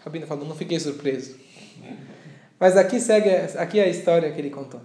A 0.00 0.04
Rabino 0.04 0.26
falou, 0.26 0.46
não 0.46 0.56
fiquei 0.56 0.80
surpreso. 0.80 1.38
Mas 2.58 2.74
aqui 2.74 2.98
segue, 2.98 3.28
aqui 3.58 3.78
é 3.78 3.84
a 3.84 3.88
história 3.88 4.32
que 4.32 4.40
ele 4.40 4.48
contou. 4.48 4.80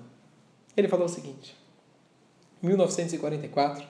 Ele 0.76 0.90
falou 0.90 1.06
o 1.06 1.10
seguinte: 1.10 1.56
1944, 2.62 3.88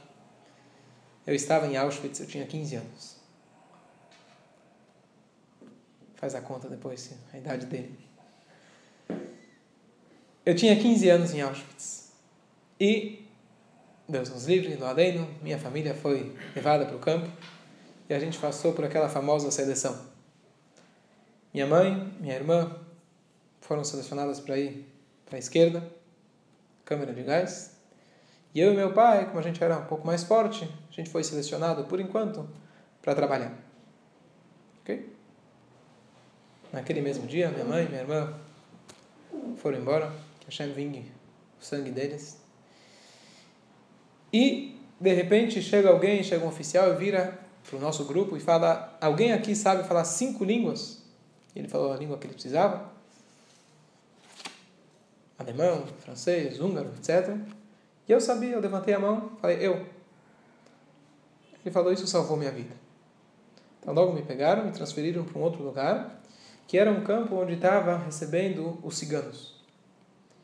eu 1.26 1.34
estava 1.34 1.66
em 1.66 1.76
Auschwitz, 1.76 2.20
eu 2.20 2.28
tinha 2.28 2.46
15 2.46 2.76
anos. 2.76 3.18
Faz 6.18 6.36
a 6.36 6.42
conta 6.42 6.70
depois, 6.70 7.16
a 7.34 7.38
idade 7.40 7.66
dele. 7.66 8.08
Eu 10.48 10.56
tinha 10.56 10.74
15 10.78 11.10
anos 11.10 11.34
em 11.34 11.42
Auschwitz. 11.42 12.10
E, 12.80 13.28
Deus 14.08 14.30
nos 14.30 14.46
livre, 14.46 14.78
no 14.78 14.86
além, 14.86 15.30
minha 15.42 15.60
família 15.60 15.94
foi 15.94 16.34
levada 16.56 16.86
para 16.86 16.96
o 16.96 17.00
campo 17.00 17.30
e 18.10 18.14
a 18.14 18.18
gente 18.18 18.40
passou 18.40 18.72
por 18.72 18.86
aquela 18.86 19.10
famosa 19.10 19.52
seleção. 19.52 20.00
Minha 21.54 21.68
mãe, 21.68 22.14
minha 22.22 22.34
irmã 22.34 22.74
foram 23.60 23.84
selecionadas 23.84 24.40
para 24.40 24.58
ir 24.58 24.88
para 25.26 25.36
a 25.36 25.40
esquerda, 25.40 25.86
câmera 26.86 27.12
de 27.12 27.24
gás. 27.24 27.76
E 28.56 28.62
eu 28.62 28.72
e 28.72 28.76
meu 28.78 28.94
pai, 28.94 29.26
como 29.26 29.40
a 29.40 29.44
gente 29.44 29.62
era 29.62 29.78
um 29.78 29.86
pouco 29.86 30.08
mais 30.08 30.24
forte, 30.24 30.64
a 30.90 30.94
gente 30.94 31.10
foi 31.10 31.26
selecionado 31.26 31.84
por 31.84 32.00
enquanto 32.00 32.48
para 33.02 33.14
trabalhar. 33.14 33.54
Ok? 34.80 35.14
Naquele 36.72 37.02
mesmo 37.02 37.28
dia, 37.28 37.50
minha 37.50 37.66
mãe 37.66 37.84
e 37.84 37.90
minha 37.90 38.00
irmã 38.00 38.34
foram 39.58 39.78
embora 39.78 40.27
Hashem 40.48 40.72
vingue 40.72 41.12
o 41.60 41.64
sangue 41.64 41.92
deles. 41.92 42.38
E, 44.32 44.80
de 45.00 45.14
repente, 45.14 45.62
chega 45.62 45.90
alguém, 45.90 46.24
chega 46.24 46.46
um 46.46 46.48
oficial 46.48 46.94
e 46.94 46.96
vira 46.96 47.38
para 47.68 47.78
o 47.78 47.80
nosso 47.80 48.06
grupo 48.06 48.38
e 48.38 48.40
fala: 48.40 48.98
Alguém 49.02 49.34
aqui 49.34 49.56
sabe 49.56 49.88
falar 49.88 50.06
cinco 50.06 50.44
línguas? 50.44 51.04
Ele 51.56 51.68
falou 51.68 51.92
a 51.92 51.98
língua 51.98 52.18
que 52.18 52.26
ele 52.26 52.34
precisava: 52.34 52.92
alemão, 55.38 55.86
francês, 56.00 56.60
húngaro, 56.60 56.92
etc. 56.98 57.36
E 58.08 58.12
eu 58.12 58.22
sabia, 58.22 58.52
eu 58.52 58.62
levantei 58.62 58.94
a 58.94 59.00
mão, 59.00 59.32
falei: 59.42 59.58
Eu. 59.60 59.86
Ele 61.64 61.74
falou: 61.74 61.92
Isso 61.92 62.08
salvou 62.08 62.38
minha 62.38 62.52
vida. 62.52 62.76
Então, 63.82 63.94
logo 63.94 64.14
me 64.14 64.22
pegaram, 64.22 64.66
me 64.66 64.72
transferiram 64.72 65.24
para 65.24 65.38
um 65.38 65.42
outro 65.42 65.64
lugar, 65.64 66.22
que 66.68 66.78
era 66.78 66.92
um 66.92 67.04
campo 67.04 67.36
onde 67.36 67.54
estava 67.54 67.98
recebendo 67.98 68.78
os 68.84 68.98
ciganos. 68.98 69.57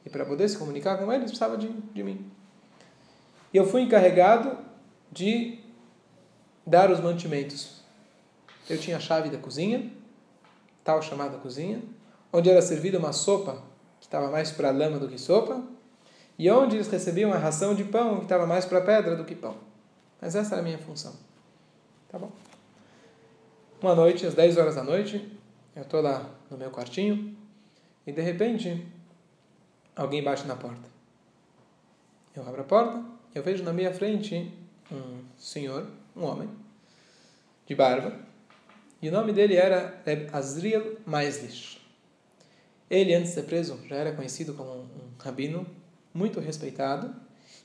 E 0.05 0.09
para 0.09 0.25
poder 0.25 0.47
se 0.49 0.57
comunicar 0.57 0.97
com 0.97 1.11
eles, 1.11 1.25
precisava 1.25 1.57
de, 1.57 1.67
de 1.69 2.03
mim. 2.03 2.29
E 3.53 3.57
eu 3.57 3.65
fui 3.65 3.81
encarregado 3.81 4.57
de 5.11 5.59
dar 6.65 6.91
os 6.91 6.99
mantimentos. 6.99 7.81
Eu 8.69 8.77
tinha 8.77 8.97
a 8.97 8.99
chave 8.99 9.29
da 9.29 9.37
cozinha, 9.37 9.91
tal 10.83 11.01
chamada 11.01 11.37
cozinha, 11.37 11.81
onde 12.31 12.49
era 12.49 12.61
servida 12.61 12.97
uma 12.97 13.13
sopa 13.13 13.61
que 13.99 14.07
estava 14.07 14.29
mais 14.31 14.51
para 14.51 14.71
lama 14.71 14.97
do 14.97 15.07
que 15.07 15.17
sopa, 15.17 15.63
e 16.37 16.49
onde 16.49 16.75
eles 16.75 16.87
recebiam 16.87 17.31
a 17.31 17.37
ração 17.37 17.75
de 17.75 17.83
pão 17.83 18.17
que 18.17 18.23
estava 18.23 18.45
mais 18.45 18.65
para 18.65 18.81
pedra 18.81 19.15
do 19.15 19.23
que 19.23 19.35
pão. 19.35 19.55
Mas 20.19 20.35
essa 20.35 20.55
era 20.55 20.61
a 20.61 20.63
minha 20.63 20.79
função. 20.79 21.13
Tá 22.09 22.17
bom? 22.17 22.31
Uma 23.81 23.93
noite, 23.93 24.25
às 24.25 24.33
10 24.33 24.57
horas 24.57 24.75
da 24.75 24.83
noite, 24.83 25.37
eu 25.75 25.83
estou 25.83 26.01
lá 26.01 26.29
no 26.49 26.57
meu 26.57 26.71
quartinho, 26.71 27.35
e 28.07 28.11
de 28.11 28.21
repente 28.21 28.85
alguém 29.95 30.23
bate 30.23 30.45
na 30.47 30.55
porta. 30.55 30.89
Eu 32.35 32.47
abro 32.47 32.61
a 32.61 32.65
porta, 32.65 33.03
eu 33.33 33.43
vejo 33.43 33.63
na 33.63 33.73
minha 33.73 33.93
frente 33.93 34.51
um 34.91 35.23
senhor, 35.37 35.87
um 36.15 36.23
homem, 36.23 36.49
de 37.65 37.75
barba, 37.75 38.19
e 39.01 39.09
o 39.09 39.11
nome 39.11 39.33
dele 39.33 39.55
era 39.55 40.01
Azriel 40.31 40.97
Maislish. 41.05 41.81
Ele, 42.89 43.13
antes 43.13 43.29
de 43.29 43.35
ser 43.35 43.43
preso, 43.43 43.79
já 43.87 43.95
era 43.95 44.13
conhecido 44.13 44.53
como 44.53 44.71
um 44.71 45.11
rabino 45.19 45.65
muito 46.13 46.39
respeitado, 46.39 47.13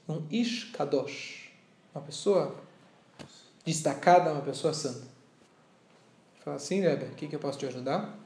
um 0.08 0.26
Ish 0.30 0.64
Kadosh, 0.72 1.50
uma 1.94 2.02
pessoa 2.02 2.56
destacada, 3.64 4.32
uma 4.32 4.40
pessoa 4.42 4.72
santa. 4.72 5.00
Ele 5.00 6.44
fala 6.44 6.56
assim, 6.56 6.80
Rebbe, 6.80 7.06
o 7.06 7.14
que, 7.14 7.28
que 7.28 7.36
eu 7.36 7.40
posso 7.40 7.58
te 7.58 7.66
ajudar? 7.66 8.18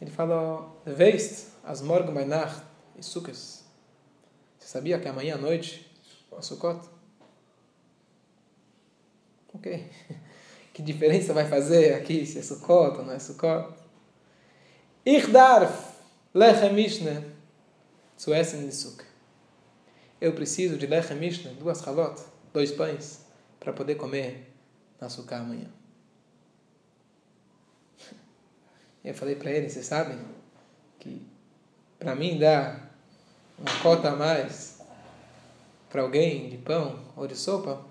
Ele 0.00 0.10
fala, 0.10 0.68
Veist, 0.84 1.52
as 1.64 1.80
morgen 1.80 2.12
bei 2.12 2.24
Nacht, 2.24 2.62
e 2.96 3.02
Sukkot. 3.02 3.32
Você 3.32 3.62
sabia 4.58 4.98
que 4.98 5.08
amanhã 5.08 5.34
à 5.34 5.38
noite 5.38 5.90
é 6.36 6.42
Sukkot? 6.42 6.88
Ok. 9.54 9.90
Que 10.72 10.80
diferença 10.80 11.34
vai 11.34 11.46
fazer 11.46 11.92
aqui 11.92 12.24
se 12.24 12.38
é 12.38 12.42
Sukkot 12.42 12.96
ou 12.96 13.04
não 13.04 13.12
é 13.12 13.18
Sukkot? 13.18 13.74
Ich 15.04 15.30
darf 15.30 15.98
lechem 16.32 16.72
mishne 16.72 17.30
zu 18.16 18.32
essen. 18.32 18.70
Eu 20.18 20.32
preciso 20.32 20.78
de 20.78 20.86
lechem 20.86 21.18
mishne, 21.18 21.52
duas 21.56 21.86
halot, 21.86 22.22
dois 22.54 22.72
pães, 22.72 23.26
para 23.60 23.74
poder 23.74 23.96
comer 23.96 24.50
na 24.98 25.10
Sukkot 25.10 25.34
amanhã. 25.34 25.68
Eu 29.04 29.14
falei 29.14 29.34
para 29.34 29.50
ele, 29.50 29.68
vocês 29.68 29.84
sabem 29.84 30.18
que 30.98 31.26
para 31.98 32.14
mim 32.14 32.38
dá 32.38 32.81
uma 33.62 33.80
cota 33.80 34.10
a 34.10 34.16
mais 34.16 34.80
para 35.88 36.02
alguém 36.02 36.48
de 36.48 36.58
pão 36.58 36.98
ou 37.16 37.26
de 37.26 37.36
sopa, 37.36 37.84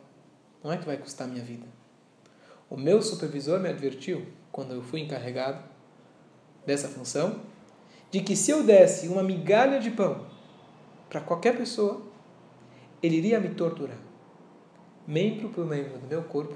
não 0.62 0.72
é 0.72 0.78
que 0.78 0.86
vai 0.86 0.98
custar 0.98 1.28
minha 1.28 1.44
vida. 1.44 1.66
O 2.70 2.76
meu 2.76 3.02
supervisor 3.02 3.60
me 3.60 3.70
advertiu, 3.70 4.26
quando 4.52 4.74
eu 4.74 4.82
fui 4.82 5.00
encarregado 5.00 5.64
dessa 6.66 6.90
função, 6.90 7.40
de 8.10 8.22
que 8.22 8.36
se 8.36 8.52
eu 8.52 8.64
desse 8.64 9.08
uma 9.08 9.24
migalha 9.24 9.80
de 9.80 9.90
pão 9.90 10.26
para 11.10 11.22
qualquer 11.22 11.58
pessoa, 11.58 12.02
ele 13.02 13.16
iria 13.16 13.40
me 13.40 13.50
torturar, 13.50 13.98
membro 15.08 15.50
por 15.50 15.66
membro 15.66 15.98
do 15.98 16.08
meu 16.08 16.24
corpo, 16.24 16.56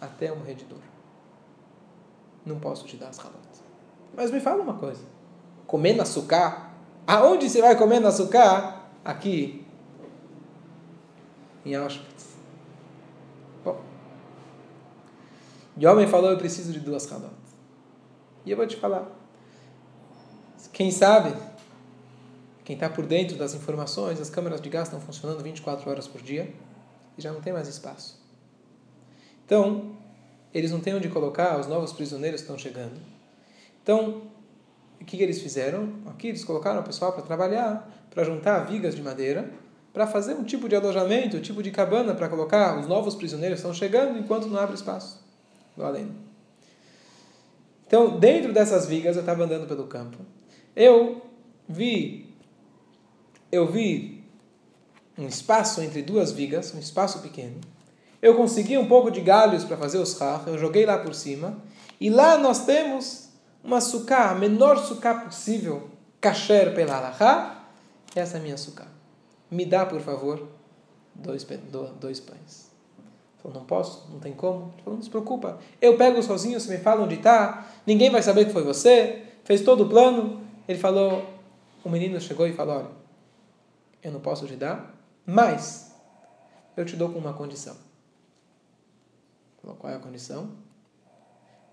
até 0.00 0.30
eu 0.30 0.36
morrer 0.36 0.54
de 0.54 0.64
dor. 0.64 0.82
Não 2.46 2.60
posso 2.60 2.86
te 2.86 2.96
dar 2.96 3.08
as 3.08 3.18
ralotas. 3.18 3.62
Mas 4.14 4.30
me 4.30 4.40
fala 4.40 4.62
uma 4.62 4.74
coisa: 4.74 5.02
comer 5.66 5.94
no 5.94 6.02
açúcar? 6.02 6.67
Aonde 7.08 7.48
você 7.48 7.62
vai 7.62 7.74
comer 7.74 8.00
no 8.00 8.08
açúcar? 8.08 8.82
Aqui, 9.02 9.64
em 11.64 11.74
Auschwitz. 11.74 12.36
Bom, 13.64 13.80
o 15.74 15.86
homem 15.86 16.06
falou: 16.06 16.30
Eu 16.30 16.36
preciso 16.36 16.70
de 16.70 16.80
duas 16.80 17.06
ralotas. 17.06 17.32
E 18.44 18.50
eu 18.50 18.58
vou 18.58 18.66
te 18.66 18.76
falar. 18.76 19.10
Quem 20.70 20.90
sabe, 20.90 21.34
quem 22.62 22.74
está 22.74 22.90
por 22.90 23.06
dentro 23.06 23.38
das 23.38 23.54
informações, 23.54 24.20
as 24.20 24.28
câmeras 24.28 24.60
de 24.60 24.68
gás 24.68 24.88
estão 24.88 25.00
funcionando 25.00 25.42
24 25.42 25.88
horas 25.90 26.06
por 26.06 26.20
dia 26.20 26.52
e 27.16 27.22
já 27.22 27.32
não 27.32 27.40
tem 27.40 27.54
mais 27.54 27.68
espaço. 27.68 28.20
Então, 29.46 29.96
eles 30.52 30.70
não 30.70 30.80
têm 30.80 30.94
onde 30.94 31.08
colocar 31.08 31.58
os 31.58 31.66
novos 31.66 31.90
prisioneiros 31.90 32.42
que 32.42 32.44
estão 32.44 32.58
chegando. 32.58 33.00
Então, 33.82 34.24
o 35.00 35.04
que, 35.04 35.16
que 35.16 35.22
eles 35.22 35.40
fizeram? 35.40 35.92
Aqui 36.06 36.28
eles 36.28 36.44
colocaram 36.44 36.80
o 36.80 36.84
pessoal 36.84 37.12
para 37.12 37.22
trabalhar, 37.22 37.90
para 38.10 38.24
juntar 38.24 38.60
vigas 38.60 38.94
de 38.94 39.02
madeira, 39.02 39.50
para 39.92 40.06
fazer 40.06 40.34
um 40.34 40.44
tipo 40.44 40.68
de 40.68 40.76
alojamento, 40.76 41.36
um 41.36 41.40
tipo 41.40 41.62
de 41.62 41.70
cabana 41.70 42.14
para 42.14 42.28
colocar 42.28 42.78
os 42.78 42.86
novos 42.86 43.14
prisioneiros 43.14 43.58
estão 43.58 43.72
chegando 43.72 44.18
enquanto 44.18 44.46
não 44.46 44.58
abre 44.58 44.74
espaço 44.74 45.20
do 45.76 45.84
além. 45.84 46.10
Então, 47.86 48.18
dentro 48.18 48.52
dessas 48.52 48.86
vigas, 48.86 49.16
eu 49.16 49.20
estava 49.20 49.44
andando 49.44 49.66
pelo 49.66 49.84
campo 49.84 50.18
eu 50.78 51.20
vi 51.68 52.32
eu 53.50 53.66
vi 53.66 54.22
um 55.18 55.26
espaço 55.26 55.82
entre 55.82 56.02
duas 56.02 56.30
vigas, 56.30 56.72
um 56.72 56.78
espaço 56.78 57.20
pequeno. 57.20 57.60
Eu 58.22 58.36
consegui 58.36 58.78
um 58.78 58.86
pouco 58.86 59.10
de 59.10 59.20
galhos 59.20 59.64
para 59.64 59.76
fazer 59.76 59.98
os 59.98 60.16
rach, 60.16 60.46
eu 60.46 60.56
joguei 60.56 60.86
lá 60.86 60.98
por 60.98 61.14
cima, 61.14 61.60
e 62.00 62.08
lá 62.08 62.38
nós 62.38 62.64
temos 62.64 63.27
uma 63.62 63.80
sucá, 63.80 64.30
a 64.30 64.34
menor 64.34 64.78
sucá 64.78 65.14
possível, 65.14 65.90
kasher 66.20 66.74
pela 66.74 66.96
alahá, 66.96 67.64
essa 68.14 68.36
é 68.36 68.40
a 68.40 68.42
minha 68.42 68.56
sucá. 68.56 68.86
Me 69.50 69.64
dá, 69.64 69.86
por 69.86 70.00
favor, 70.00 70.48
dois, 71.14 71.46
dois 72.00 72.20
pães. 72.20 72.70
Falou, 73.42 73.58
não 73.58 73.66
posso, 73.66 74.08
não 74.10 74.18
tem 74.18 74.32
como. 74.32 74.72
Falou, 74.82 74.96
não 74.96 75.02
se 75.02 75.10
preocupa. 75.10 75.58
Eu 75.80 75.96
pego 75.96 76.22
sozinho, 76.22 76.58
você 76.58 76.76
me 76.76 76.82
fala 76.82 77.02
onde 77.02 77.14
está, 77.14 77.66
ninguém 77.86 78.10
vai 78.10 78.22
saber 78.22 78.46
que 78.46 78.52
foi 78.52 78.62
você, 78.62 79.24
fez 79.44 79.62
todo 79.62 79.84
o 79.84 79.88
plano, 79.88 80.40
ele 80.66 80.78
falou, 80.78 81.24
o 81.84 81.88
menino 81.88 82.20
chegou 82.20 82.46
e 82.46 82.52
falou, 82.52 82.76
olha, 82.76 82.90
eu 84.02 84.12
não 84.12 84.20
posso 84.20 84.46
te 84.46 84.56
dar, 84.56 84.94
mas 85.24 85.92
eu 86.76 86.84
te 86.84 86.96
dou 86.96 87.10
com 87.10 87.18
uma 87.18 87.32
condição. 87.32 87.76
Falou, 89.62 89.76
qual 89.76 89.92
é 89.92 89.96
a 89.96 90.00
condição? 90.00 90.50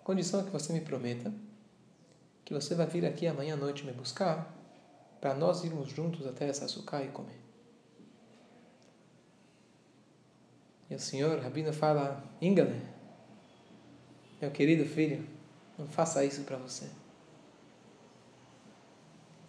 A 0.01 0.03
condição 0.03 0.39
é 0.39 0.43
que 0.43 0.49
você 0.49 0.71
me 0.71 0.81
prometa 0.81 1.33
que 2.45 2.53
você 2.53 2.75
vai 2.75 2.85
vir 2.85 3.03
aqui 3.05 3.25
amanhã 3.25 3.55
à 3.55 3.57
noite 3.57 3.83
me 3.83 3.91
buscar 3.91 4.55
para 5.19 5.33
nós 5.33 5.63
irmos 5.63 5.89
juntos 5.89 6.27
até 6.27 6.47
essa 6.47 6.65
açúcar 6.65 7.03
e 7.03 7.07
comer. 7.07 7.41
E 10.87 10.93
o 10.93 10.99
senhor 10.99 11.39
Rabino 11.39 11.73
fala, 11.73 12.23
Ingale, 12.39 12.79
meu 14.39 14.51
querido 14.51 14.85
filho, 14.85 15.27
não 15.79 15.87
faça 15.87 16.23
isso 16.23 16.43
para 16.43 16.57
você. 16.57 16.87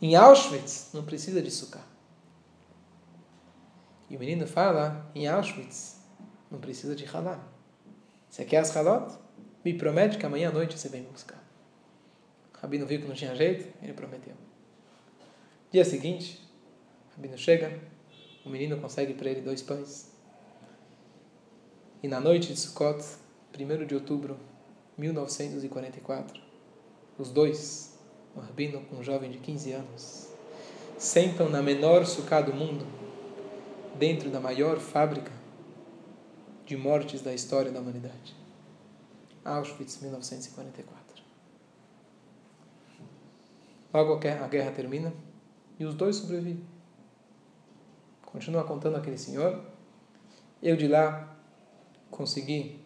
Em 0.00 0.16
Auschwitz 0.16 0.90
não 0.94 1.04
precisa 1.04 1.42
de 1.42 1.50
sucar. 1.50 1.87
E 4.09 4.16
o 4.16 4.18
menino 4.18 4.46
fala, 4.46 5.11
em 5.14 5.28
Auschwitz 5.28 6.00
não 6.50 6.59
precisa 6.59 6.96
de 6.96 7.04
ralar. 7.04 7.46
Você 8.30 8.46
quer 8.46 8.59
as 8.59 8.74
halot? 8.74 9.14
Me 9.62 9.74
promete 9.74 10.16
que 10.16 10.24
amanhã 10.24 10.48
à 10.48 10.52
noite 10.52 10.78
você 10.78 10.88
vem 10.88 11.02
me 11.02 11.09
buscar. 11.09 11.45
O 12.66 12.68
rabino 12.68 12.85
viu 12.85 13.00
que 13.00 13.07
não 13.07 13.14
tinha 13.14 13.33
jeito, 13.33 13.72
ele 13.81 13.92
prometeu. 13.92 14.35
Dia 15.70 15.85
seguinte, 15.85 16.40
o 17.12 17.14
rabino 17.14 17.38
chega, 17.38 17.81
o 18.44 18.48
menino 18.48 18.81
consegue 18.81 19.14
para 19.14 19.31
ele 19.31 19.40
dois 19.40 19.62
pães. 19.62 20.11
E 22.02 22.09
na 22.09 22.18
noite 22.18 22.52
de 22.52 22.59
Sukkot, 22.59 23.05
1 23.57 23.87
de 23.87 23.94
outubro 23.94 24.37
de 24.96 25.02
1944, 25.02 26.42
os 27.16 27.31
dois 27.31 27.96
um 28.35 28.40
rabino 28.40 28.81
com 28.87 28.96
um 28.96 29.02
jovem 29.05 29.31
de 29.31 29.38
15 29.38 29.70
anos, 29.70 30.29
sentam 30.98 31.48
na 31.48 31.62
menor 31.62 32.05
sucá 32.05 32.40
do 32.40 32.52
mundo, 32.52 32.85
dentro 33.96 34.29
da 34.29 34.40
maior 34.40 34.81
fábrica 34.81 35.31
de 36.64 36.76
mortes 36.76 37.22
da 37.22 37.33
história 37.33 37.70
da 37.70 37.79
humanidade. 37.79 38.35
Auschwitz, 39.44 40.00
1944. 40.02 41.06
Logo 43.96 44.12
a 44.12 44.46
guerra 44.46 44.72
termina 44.72 45.11
e 45.78 45.87
os 45.87 45.94
dois 45.94 46.16
sobrevivem. 46.16 46.62
Continua 48.26 48.62
contando 48.62 48.98
aquele 48.98 49.16
senhor. 49.16 49.64
Eu 50.62 50.76
de 50.76 50.87
lá 50.87 51.35
consegui 52.11 52.78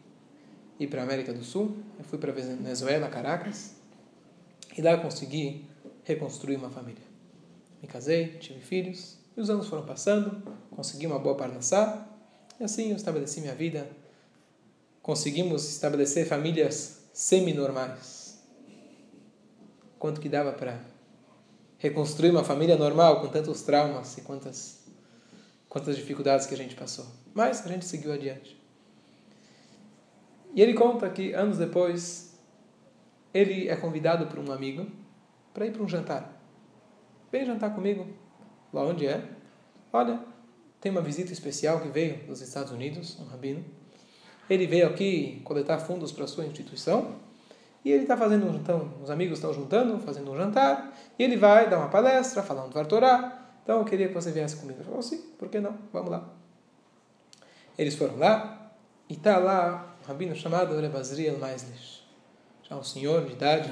ir 0.78 0.86
para 0.86 1.00
a 1.00 1.02
América 1.02 1.34
do 1.34 1.42
Sul. 1.42 1.78
Eu 1.98 2.04
fui 2.04 2.16
para 2.16 2.30
Venezuela, 2.30 3.08
Caracas. 3.08 3.74
E 4.78 4.80
lá 4.80 4.98
consegui 4.98 5.66
reconstruir 6.04 6.54
uma 6.54 6.70
família. 6.70 7.02
Me 7.82 7.88
casei, 7.88 8.38
tive 8.38 8.60
filhos, 8.60 9.18
e 9.36 9.40
os 9.40 9.50
anos 9.50 9.66
foram 9.66 9.84
passando, 9.84 10.40
consegui 10.70 11.08
uma 11.08 11.18
boa 11.18 11.36
parnassá, 11.36 12.06
e 12.60 12.62
assim 12.62 12.90
eu 12.90 12.96
estabeleci 12.96 13.40
minha 13.40 13.54
vida. 13.56 13.90
Conseguimos 15.02 15.68
estabelecer 15.68 16.24
famílias 16.28 17.10
semi-normais. 17.12 18.40
Quanto 19.98 20.20
que 20.20 20.28
dava 20.28 20.52
para 20.52 20.89
reconstruir 21.80 22.30
uma 22.30 22.44
família 22.44 22.76
normal 22.76 23.20
com 23.20 23.28
tantos 23.28 23.62
traumas 23.62 24.16
e 24.18 24.20
quantas, 24.20 24.84
quantas 25.68 25.96
dificuldades 25.96 26.46
que 26.46 26.54
a 26.54 26.56
gente 26.56 26.76
passou. 26.76 27.06
Mas 27.34 27.66
a 27.66 27.68
gente 27.68 27.86
seguiu 27.86 28.12
adiante. 28.12 28.60
E 30.54 30.60
ele 30.60 30.74
conta 30.74 31.08
que 31.08 31.32
anos 31.32 31.56
depois 31.56 32.38
ele 33.32 33.68
é 33.68 33.76
convidado 33.76 34.26
por 34.26 34.38
um 34.38 34.52
amigo 34.52 34.86
para 35.54 35.66
ir 35.66 35.72
para 35.72 35.82
um 35.82 35.88
jantar. 35.88 36.38
Vem 37.32 37.46
jantar 37.46 37.74
comigo. 37.74 38.06
Lá 38.72 38.84
onde 38.84 39.06
é? 39.06 39.26
Olha, 39.92 40.20
tem 40.80 40.92
uma 40.92 41.00
visita 41.00 41.32
especial 41.32 41.80
que 41.80 41.88
veio 41.88 42.26
dos 42.26 42.42
Estados 42.42 42.72
Unidos, 42.72 43.18
um 43.18 43.24
rabino. 43.24 43.64
Ele 44.50 44.66
veio 44.66 44.86
aqui 44.86 45.40
coletar 45.44 45.78
fundos 45.78 46.12
para 46.12 46.24
a 46.24 46.28
sua 46.28 46.44
instituição. 46.44 47.16
E 47.84 47.90
ele 47.90 48.02
está 48.02 48.16
fazendo 48.16 48.46
um 48.46 48.54
então, 48.54 48.92
os 49.02 49.10
amigos 49.10 49.38
estão 49.38 49.52
juntando, 49.54 49.98
fazendo 50.00 50.30
um 50.30 50.36
jantar, 50.36 50.92
e 51.18 51.22
ele 51.22 51.36
vai 51.36 51.68
dar 51.68 51.78
uma 51.78 51.88
palestra 51.88 52.42
falando 52.42 52.72
do 52.72 52.84
Torá. 52.86 53.38
Então 53.62 53.78
eu 53.78 53.84
queria 53.84 54.08
que 54.08 54.14
você 54.14 54.30
viesse 54.30 54.56
comigo. 54.56 54.78
Ele 54.78 54.84
falou, 54.84 55.02
sim, 55.02 55.18
por 55.38 55.48
que 55.48 55.60
não? 55.60 55.76
Vamos 55.92 56.10
lá. 56.10 56.28
Eles 57.78 57.94
foram 57.94 58.18
lá, 58.18 58.72
e 59.08 59.14
está 59.14 59.38
lá 59.38 59.96
um 60.02 60.06
rabino 60.06 60.34
chamado 60.34 60.78
Rebazriel 60.78 61.38
Maislish 61.38 62.00
já 62.70 62.76
um 62.76 62.84
senhor 62.84 63.26
de 63.26 63.32
idade. 63.32 63.70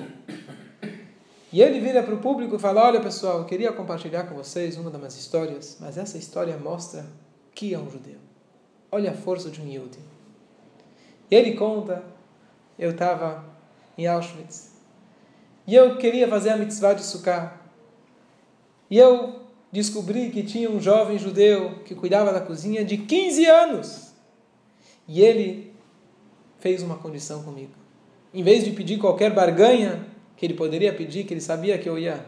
E 1.52 1.62
ele 1.62 1.80
vira 1.80 2.02
para 2.02 2.14
o 2.14 2.18
público 2.18 2.56
e 2.56 2.58
fala: 2.58 2.84
Olha 2.84 3.00
pessoal, 3.00 3.38
eu 3.38 3.44
queria 3.44 3.72
compartilhar 3.72 4.24
com 4.24 4.34
vocês 4.34 4.76
uma 4.76 4.90
das 4.90 5.00
minhas 5.00 5.16
histórias, 5.16 5.78
mas 5.80 5.96
essa 5.96 6.18
história 6.18 6.56
mostra 6.58 7.06
que 7.54 7.72
é 7.72 7.78
um 7.78 7.88
judeu. 7.88 8.18
Olha 8.90 9.12
a 9.12 9.14
força 9.14 9.48
de 9.48 9.60
um 9.62 9.68
Yudi. 9.68 10.00
E 11.30 11.34
ele 11.34 11.54
conta: 11.54 12.02
Eu 12.78 12.90
estava 12.90 13.44
em 13.98 14.06
Auschwitz 14.06 14.70
e 15.66 15.74
eu 15.74 15.96
queria 15.98 16.26
fazer 16.26 16.50
a 16.50 16.56
mitzvah 16.56 16.94
de 16.94 17.04
Sukkah. 17.04 17.60
E 18.90 18.96
eu 18.96 19.42
descobri 19.70 20.30
que 20.30 20.42
tinha 20.42 20.70
um 20.70 20.80
jovem 20.80 21.18
judeu 21.18 21.80
que 21.84 21.94
cuidava 21.94 22.32
da 22.32 22.40
cozinha 22.40 22.82
de 22.82 22.96
15 22.96 23.44
anos. 23.44 24.14
E 25.06 25.20
ele 25.20 25.74
fez 26.58 26.82
uma 26.82 26.96
condição 26.96 27.42
comigo 27.42 27.72
em 28.32 28.42
vez 28.42 28.64
de 28.64 28.70
pedir 28.72 28.98
qualquer 28.98 29.32
barganha 29.32 30.06
que 30.36 30.46
ele 30.46 30.54
poderia 30.54 30.92
pedir, 30.92 31.24
que 31.24 31.34
ele 31.34 31.40
sabia 31.40 31.78
que 31.78 31.88
eu 31.88 31.98
ia 31.98 32.24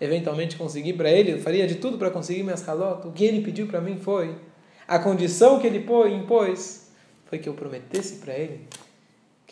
eventualmente 0.00 0.56
conseguir 0.56 0.94
para 0.94 1.10
ele, 1.10 1.32
eu 1.32 1.38
faria 1.38 1.66
de 1.66 1.76
tudo 1.76 1.98
para 1.98 2.10
conseguir 2.10 2.42
minhas 2.42 2.62
calotas, 2.62 3.04
o 3.04 3.12
que 3.12 3.24
ele 3.24 3.40
pediu 3.40 3.66
para 3.66 3.80
mim 3.80 3.96
foi, 3.96 4.34
a 4.86 4.98
condição 4.98 5.60
que 5.60 5.66
ele 5.66 5.84
impôs 6.16 6.90
foi 7.26 7.38
que 7.38 7.48
eu 7.48 7.54
prometesse 7.54 8.16
para 8.16 8.34
ele 8.34 8.66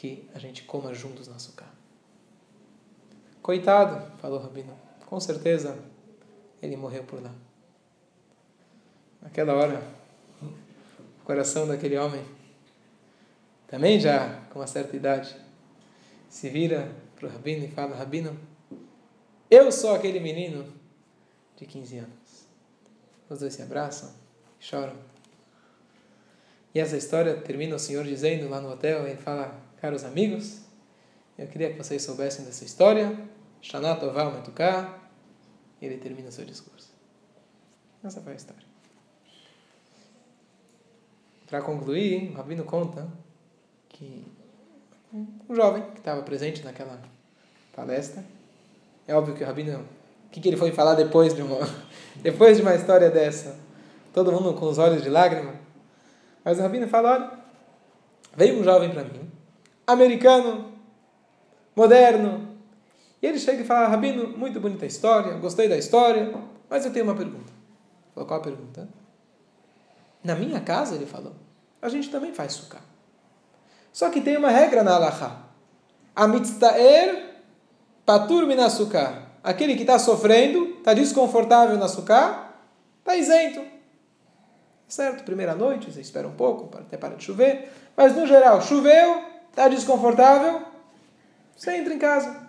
que 0.01 0.27
a 0.35 0.39
gente 0.39 0.63
coma 0.63 0.95
juntos 0.95 1.29
na 1.29 1.37
açúcar. 1.37 1.67
Coitado, 3.43 4.11
falou 4.17 4.41
o 4.41 4.43
Rabino, 4.43 4.75
com 5.05 5.21
certeza 5.21 5.79
ele 6.63 6.75
morreu 6.75 7.05
por 7.05 7.23
lá. 7.23 7.31
Naquela 9.21 9.53
hora, 9.53 9.87
o 10.41 11.25
coração 11.27 11.69
daquele 11.69 11.99
homem, 11.99 12.25
também 13.69 14.01
já 14.01 14.41
com 14.49 14.61
uma 14.61 14.67
certa 14.67 14.97
idade, 14.97 15.37
se 16.31 16.49
vira 16.49 16.91
para 17.15 17.29
o 17.29 17.31
Rabino 17.31 17.67
e 17.67 17.69
fala: 17.69 17.95
Rabino, 17.95 18.35
eu 19.51 19.71
sou 19.71 19.95
aquele 19.95 20.19
menino 20.19 20.65
de 21.59 21.67
15 21.67 21.99
anos. 21.99 22.47
Os 23.29 23.41
dois 23.41 23.53
se 23.53 23.61
abraçam, 23.61 24.11
choram 24.59 24.97
E 26.75 26.81
essa 26.81 26.97
história 26.97 27.37
termina 27.37 27.77
o 27.77 27.79
Senhor 27.79 28.05
dizendo 28.05 28.49
lá 28.49 28.63
no 28.63 28.73
hotel, 28.73 29.07
ele 29.07 29.19
fala, 29.19 29.69
caros 29.81 30.05
amigos, 30.05 30.61
eu 31.39 31.47
queria 31.47 31.71
que 31.71 31.79
vocês 31.79 32.03
soubessem 32.03 32.45
dessa 32.45 32.65
história, 32.65 33.19
Shana 33.63 33.97
Tová 33.97 34.31
Metuká, 34.31 34.99
ele 35.81 35.97
termina 35.97 36.31
seu 36.31 36.45
discurso. 36.45 36.93
Essa 38.05 38.21
foi 38.21 38.35
a 38.35 38.37
história. 38.37 38.63
Para 41.47 41.63
concluir, 41.63 42.31
o 42.31 42.35
Rabino 42.35 42.65
conta 42.65 43.09
que 43.89 44.27
um 45.13 45.55
jovem 45.55 45.83
que 45.93 45.99
estava 45.99 46.23
presente 46.23 46.63
naquela 46.63 47.01
palestra, 47.75 48.23
é 49.09 49.15
óbvio 49.15 49.35
que 49.35 49.43
o 49.43 49.47
Rabino, 49.47 49.81
o 49.81 50.31
que, 50.31 50.41
que 50.41 50.49
ele 50.49 50.57
foi 50.57 50.73
falar 50.73 50.95
depois 50.95 51.35
de 51.35 51.43
uma, 51.43 51.59
depois 52.23 52.59
de 52.59 52.63
uma 52.63 52.75
história 52.75 53.11
dessa? 53.11 53.59
Todo 54.13 54.31
mundo 54.31 54.55
com 54.55 54.67
os 54.67 54.79
olhos 54.79 55.03
de 55.03 55.09
lágrima. 55.09 55.55
Mas 56.45 56.59
o 56.59 56.63
Rabino 56.63 56.87
fala, 56.87 57.13
olha, 57.13 57.39
veio 58.37 58.61
um 58.61 58.65
jovem 58.65 58.91
para 58.91 59.05
mim, 59.05 59.30
americano, 59.93 60.73
moderno, 61.75 62.49
e 63.23 63.27
ele 63.27 63.39
chega 63.39 63.63
e 63.63 63.67
fala, 63.67 63.89
Rabino, 63.89 64.37
muito 64.37 64.59
bonita 64.61 64.85
a 64.85 64.89
história, 64.89 65.35
gostei 65.35 65.69
da 65.69 65.77
história, 65.77 66.33
mas 66.69 66.85
eu 66.85 66.93
tenho 66.93 67.05
uma 67.05 67.15
pergunta. 67.15 67.53
Falou, 68.15 68.27
qual 68.27 68.41
a 68.41 68.43
pergunta? 68.43 68.89
Na 70.25 70.35
minha 70.35 70.61
casa, 70.61 70.95
ele 70.95 71.07
falou, 71.07 71.35
a 71.81 71.89
gente 71.89 72.11
também 72.11 72.33
faz 72.33 72.55
sucá. 72.55 72.81
Só 73.93 74.09
que 74.11 74.21
tem 74.21 74.37
uma 74.37 74.51
regra 74.51 74.83
na 74.83 74.95
Alaha. 74.95 75.45
Amitztaer 76.15 77.31
patur 78.07 78.47
minasuká. 78.47 79.27
Aquele 79.43 79.75
que 79.75 79.83
está 79.83 79.99
sofrendo, 79.99 80.77
está 80.79 80.93
desconfortável 80.93 81.77
na 81.79 81.89
sucá, 81.89 82.53
está 82.99 83.17
isento. 83.17 83.63
Certo? 84.87 85.25
Primeira 85.25 85.55
noite, 85.55 85.91
você 85.91 86.01
espera 86.01 86.27
um 86.27 86.35
pouco, 86.35 86.77
até 86.77 86.97
para 86.97 87.15
de 87.15 87.25
chover. 87.25 87.73
Mas 87.97 88.15
no 88.15 88.27
geral, 88.27 88.61
choveu, 88.61 89.23
está 89.51 89.69
desconfortável, 89.69 90.63
você 91.57 91.77
entra 91.77 91.93
em 91.93 91.99
casa. 91.99 92.49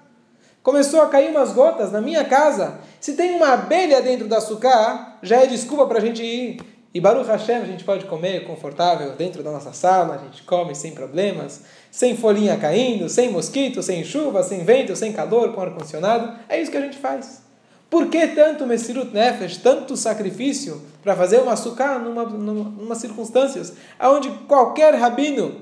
Começou 0.63 1.01
a 1.01 1.09
cair 1.09 1.31
umas 1.31 1.53
gotas 1.53 1.91
na 1.91 1.99
minha 1.99 2.23
casa. 2.23 2.79
Se 2.99 3.13
tem 3.13 3.35
uma 3.35 3.53
abelha 3.53 4.01
dentro 4.01 4.27
da 4.27 4.37
açúcar, 4.37 5.17
já 5.23 5.37
é 5.37 5.47
desculpa 5.47 5.87
para 5.87 5.97
a 5.97 6.01
gente 6.01 6.23
ir. 6.23 6.61
E 6.93 6.99
Baruch 6.99 7.27
Hashem 7.27 7.55
a 7.55 7.65
gente 7.65 7.83
pode 7.83 8.05
comer 8.05 8.45
confortável 8.45 9.13
dentro 9.13 9.41
da 9.41 9.49
nossa 9.49 9.71
sala, 9.71 10.15
a 10.15 10.17
gente 10.17 10.43
come 10.43 10.75
sem 10.75 10.91
problemas, 10.91 11.63
sem 11.89 12.17
folhinha 12.17 12.57
caindo, 12.57 13.07
sem 13.07 13.31
mosquito, 13.31 13.81
sem 13.81 14.03
chuva, 14.03 14.43
sem 14.43 14.63
vento, 14.65 14.95
sem 14.95 15.13
calor, 15.13 15.53
com 15.53 15.61
ar-condicionado. 15.61 16.37
É 16.49 16.61
isso 16.61 16.69
que 16.69 16.77
a 16.77 16.81
gente 16.81 16.97
faz. 16.97 17.41
Por 17.89 18.07
que 18.07 18.27
tanto 18.27 18.67
Messirut 18.67 19.13
Nefesh, 19.13 19.57
tanto 19.57 19.97
sacrifício 19.97 20.81
para 21.01 21.15
fazer 21.15 21.39
uma 21.39 21.53
açúcar 21.53 21.99
numa, 21.99 22.23
numa, 22.23 22.69
numa 22.69 22.95
circunstâncias 22.95 23.73
onde 23.99 24.29
qualquer 24.47 24.93
rabino, 24.95 25.61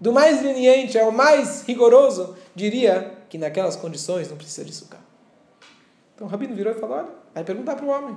do 0.00 0.12
mais 0.12 0.42
leniente 0.42 0.98
ao 0.98 1.10
mais 1.10 1.62
rigoroso, 1.62 2.36
diria 2.54 3.14
que 3.28 3.38
naquelas 3.38 3.76
condições 3.76 4.28
não 4.30 4.36
precisa 4.36 4.64
de 4.64 4.72
sucar. 4.72 5.00
Então 6.14 6.26
o 6.26 6.30
rabino 6.30 6.54
virou 6.54 6.72
e 6.72 6.78
falou: 6.78 6.98
olha, 6.98 7.08
vai 7.34 7.44
perguntar 7.44 7.76
para 7.76 7.84
o 7.84 7.88
homem. 7.88 8.16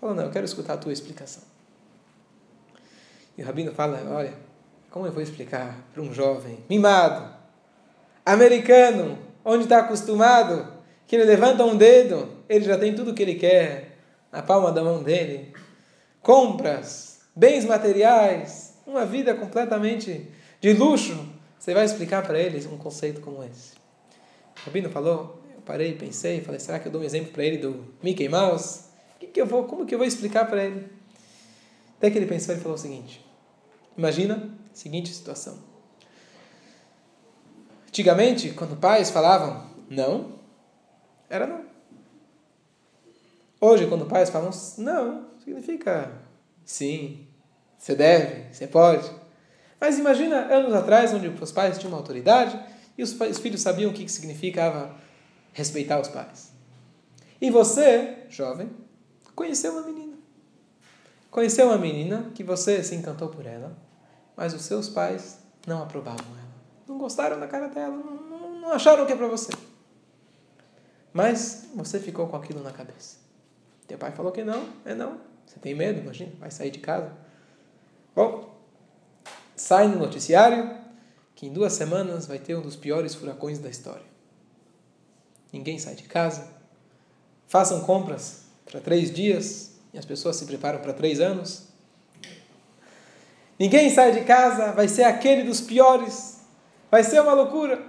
Falou: 0.00 0.14
não, 0.14 0.24
eu 0.24 0.30
quero 0.30 0.44
escutar 0.44 0.74
a 0.74 0.78
tua 0.78 0.92
explicação. 0.92 1.42
E 3.36 3.42
o 3.42 3.46
rabino 3.46 3.72
fala: 3.72 4.00
olha, 4.10 4.34
como 4.90 5.06
eu 5.06 5.12
vou 5.12 5.22
explicar 5.22 5.76
para 5.92 6.02
um 6.02 6.12
jovem 6.12 6.64
mimado, 6.68 7.34
americano, 8.24 9.18
onde 9.44 9.64
está 9.64 9.78
acostumado, 9.78 10.72
que 11.06 11.14
ele 11.14 11.24
levanta 11.24 11.64
um 11.64 11.76
dedo, 11.76 12.28
ele 12.48 12.64
já 12.64 12.78
tem 12.78 12.94
tudo 12.94 13.10
o 13.10 13.14
que 13.14 13.22
ele 13.22 13.34
quer 13.36 13.98
na 14.32 14.42
palma 14.42 14.72
da 14.72 14.82
mão 14.82 15.02
dele, 15.02 15.52
compras, 16.20 17.20
bens 17.34 17.64
materiais, 17.64 18.65
uma 18.86 19.04
vida 19.04 19.34
completamente 19.34 20.30
de 20.60 20.72
luxo. 20.72 21.28
Você 21.58 21.74
vai 21.74 21.84
explicar 21.84 22.22
para 22.22 22.38
eles 22.38 22.66
um 22.66 22.76
conceito 22.76 23.20
como 23.20 23.42
esse. 23.42 23.74
O 24.62 24.66
Rabino 24.66 24.88
falou, 24.90 25.42
eu 25.54 25.60
parei, 25.62 25.94
pensei, 25.94 26.40
falei, 26.40 26.60
será 26.60 26.78
que 26.78 26.88
eu 26.88 26.92
dou 26.92 27.00
um 27.00 27.04
exemplo 27.04 27.32
para 27.32 27.44
ele 27.44 27.58
do 27.58 27.84
Mickey 28.02 28.28
Mouse? 28.28 28.84
Que 29.18 29.26
que 29.26 29.40
eu 29.40 29.46
vou, 29.46 29.64
como 29.64 29.84
que 29.84 29.94
eu 29.94 29.98
vou 29.98 30.06
explicar 30.06 30.46
para 30.46 30.64
ele? 30.64 30.88
Até 31.96 32.10
que 32.10 32.18
ele 32.18 32.26
pensou 32.26 32.54
e 32.54 32.58
falou 32.58 32.74
o 32.74 32.78
seguinte: 32.78 33.24
Imagina 33.96 34.50
a 34.70 34.76
seguinte 34.76 35.12
situação. 35.12 35.58
Antigamente, 37.88 38.50
quando 38.50 38.76
pais 38.76 39.10
falavam 39.10 39.70
não, 39.88 40.34
era 41.30 41.46
não. 41.46 41.64
Hoje, 43.58 43.86
quando 43.86 44.04
pais 44.04 44.28
falam 44.28 44.50
não, 44.76 45.30
significa 45.42 46.12
sim, 46.64 47.25
você 47.78 47.94
deve, 47.94 48.52
você 48.52 48.66
pode. 48.66 49.10
Mas 49.80 49.98
imagina 49.98 50.36
anos 50.52 50.72
atrás, 50.72 51.12
onde 51.12 51.28
os 51.28 51.52
pais 51.52 51.78
tinham 51.78 51.92
uma 51.92 51.98
autoridade 51.98 52.58
e 52.96 53.02
os, 53.02 53.18
os 53.20 53.38
filhos 53.38 53.60
sabiam 53.60 53.90
o 53.90 53.94
que 53.94 54.08
significava 54.08 54.94
respeitar 55.52 56.00
os 56.00 56.08
pais. 56.08 56.52
E 57.40 57.50
você, 57.50 58.24
jovem, 58.28 58.70
conheceu 59.34 59.72
uma 59.72 59.82
menina. 59.82 60.16
Conheceu 61.30 61.66
uma 61.66 61.78
menina 61.78 62.30
que 62.34 62.42
você 62.42 62.82
se 62.82 62.94
encantou 62.94 63.28
por 63.28 63.46
ela, 63.46 63.76
mas 64.36 64.54
os 64.54 64.62
seus 64.62 64.88
pais 64.88 65.38
não 65.66 65.82
aprovavam 65.82 66.26
ela. 66.38 66.56
Não 66.88 66.96
gostaram 66.96 67.38
da 67.38 67.46
cara 67.46 67.68
dela, 67.68 67.94
não, 67.96 68.14
não, 68.16 68.60
não 68.60 68.72
acharam 68.72 69.04
que 69.04 69.12
é 69.12 69.16
para 69.16 69.28
você. 69.28 69.52
Mas 71.12 71.68
você 71.74 71.98
ficou 71.98 72.26
com 72.26 72.36
aquilo 72.36 72.62
na 72.62 72.72
cabeça. 72.72 73.18
Teu 73.86 73.98
pai 73.98 74.12
falou 74.12 74.32
que 74.32 74.42
não, 74.42 74.66
é 74.84 74.94
não. 74.94 75.20
Você 75.46 75.58
tem 75.60 75.74
medo, 75.74 76.00
imagina, 76.00 76.32
vai 76.38 76.50
sair 76.50 76.70
de 76.70 76.78
casa. 76.78 77.12
Bom, 78.16 78.58
sai 79.54 79.88
no 79.88 79.98
noticiário 79.98 80.74
que 81.34 81.46
em 81.46 81.52
duas 81.52 81.74
semanas 81.74 82.26
vai 82.26 82.38
ter 82.38 82.56
um 82.56 82.62
dos 82.62 82.74
piores 82.74 83.14
furacões 83.14 83.58
da 83.58 83.68
história. 83.68 84.06
Ninguém 85.52 85.78
sai 85.78 85.94
de 85.94 86.04
casa. 86.04 86.48
Façam 87.46 87.82
compras 87.82 88.46
para 88.64 88.80
três 88.80 89.12
dias 89.12 89.72
e 89.92 89.98
as 89.98 90.06
pessoas 90.06 90.36
se 90.36 90.46
preparam 90.46 90.80
para 90.80 90.94
três 90.94 91.20
anos. 91.20 91.66
Ninguém 93.58 93.90
sai 93.90 94.12
de 94.12 94.22
casa, 94.22 94.72
vai 94.72 94.88
ser 94.88 95.04
aquele 95.04 95.42
dos 95.42 95.60
piores. 95.60 96.40
Vai 96.90 97.04
ser 97.04 97.20
uma 97.20 97.34
loucura. 97.34 97.82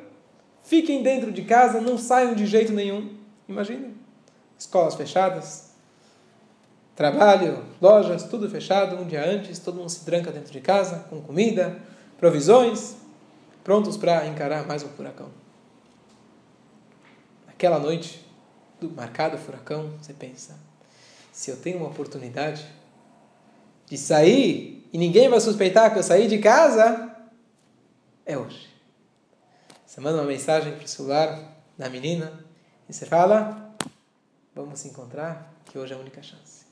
Fiquem 0.61 1.01
dentro 1.01 1.31
de 1.31 1.45
casa, 1.45 1.79
não 1.79 1.97
saiam 1.97 2.35
de 2.35 2.45
jeito 2.45 2.73
nenhum. 2.73 3.17
Imaginem. 3.47 3.95
Escolas 4.59 4.95
fechadas, 4.95 5.66
trabalho, 6.97 7.63
lojas, 7.79 8.23
tudo 8.23 8.49
fechado. 8.49 8.97
Um 8.97 9.05
dia 9.05 9.23
antes, 9.23 9.59
todo 9.59 9.77
mundo 9.77 9.89
se 9.89 10.03
tranca 10.03 10.31
dentro 10.31 10.51
de 10.51 10.59
casa, 10.59 11.05
com 11.09 11.21
comida, 11.21 11.79
provisões, 12.17 12.97
prontos 13.63 13.95
para 13.95 14.25
encarar 14.25 14.65
mais 14.67 14.83
um 14.83 14.89
furacão. 14.89 15.29
Naquela 17.45 17.77
noite 17.77 18.25
do 18.81 18.89
marcado 18.89 19.37
furacão, 19.37 19.91
você 20.01 20.11
pensa: 20.11 20.57
se 21.31 21.51
eu 21.51 21.57
tenho 21.57 21.77
uma 21.77 21.87
oportunidade 21.87 22.65
de 23.85 23.97
sair 23.97 24.89
e 24.91 24.97
ninguém 24.97 25.29
vai 25.29 25.39
suspeitar 25.39 25.93
que 25.93 25.99
eu 25.99 26.03
saí 26.03 26.27
de 26.27 26.39
casa, 26.39 27.15
é 28.25 28.35
hoje. 28.35 28.67
Você 29.85 30.01
manda 30.01 30.17
uma 30.17 30.27
mensagem 30.27 30.73
para 30.73 30.83
o 30.83 30.87
celular 30.87 31.55
da 31.77 31.87
menina 31.91 32.43
e 32.89 32.93
você 32.93 33.05
fala: 33.05 33.71
Vamos 34.55 34.79
se 34.79 34.87
encontrar, 34.87 35.53
que 35.65 35.77
hoje 35.77 35.93
é 35.93 35.95
a 35.95 35.99
única 35.99 36.23
chance. 36.23 36.66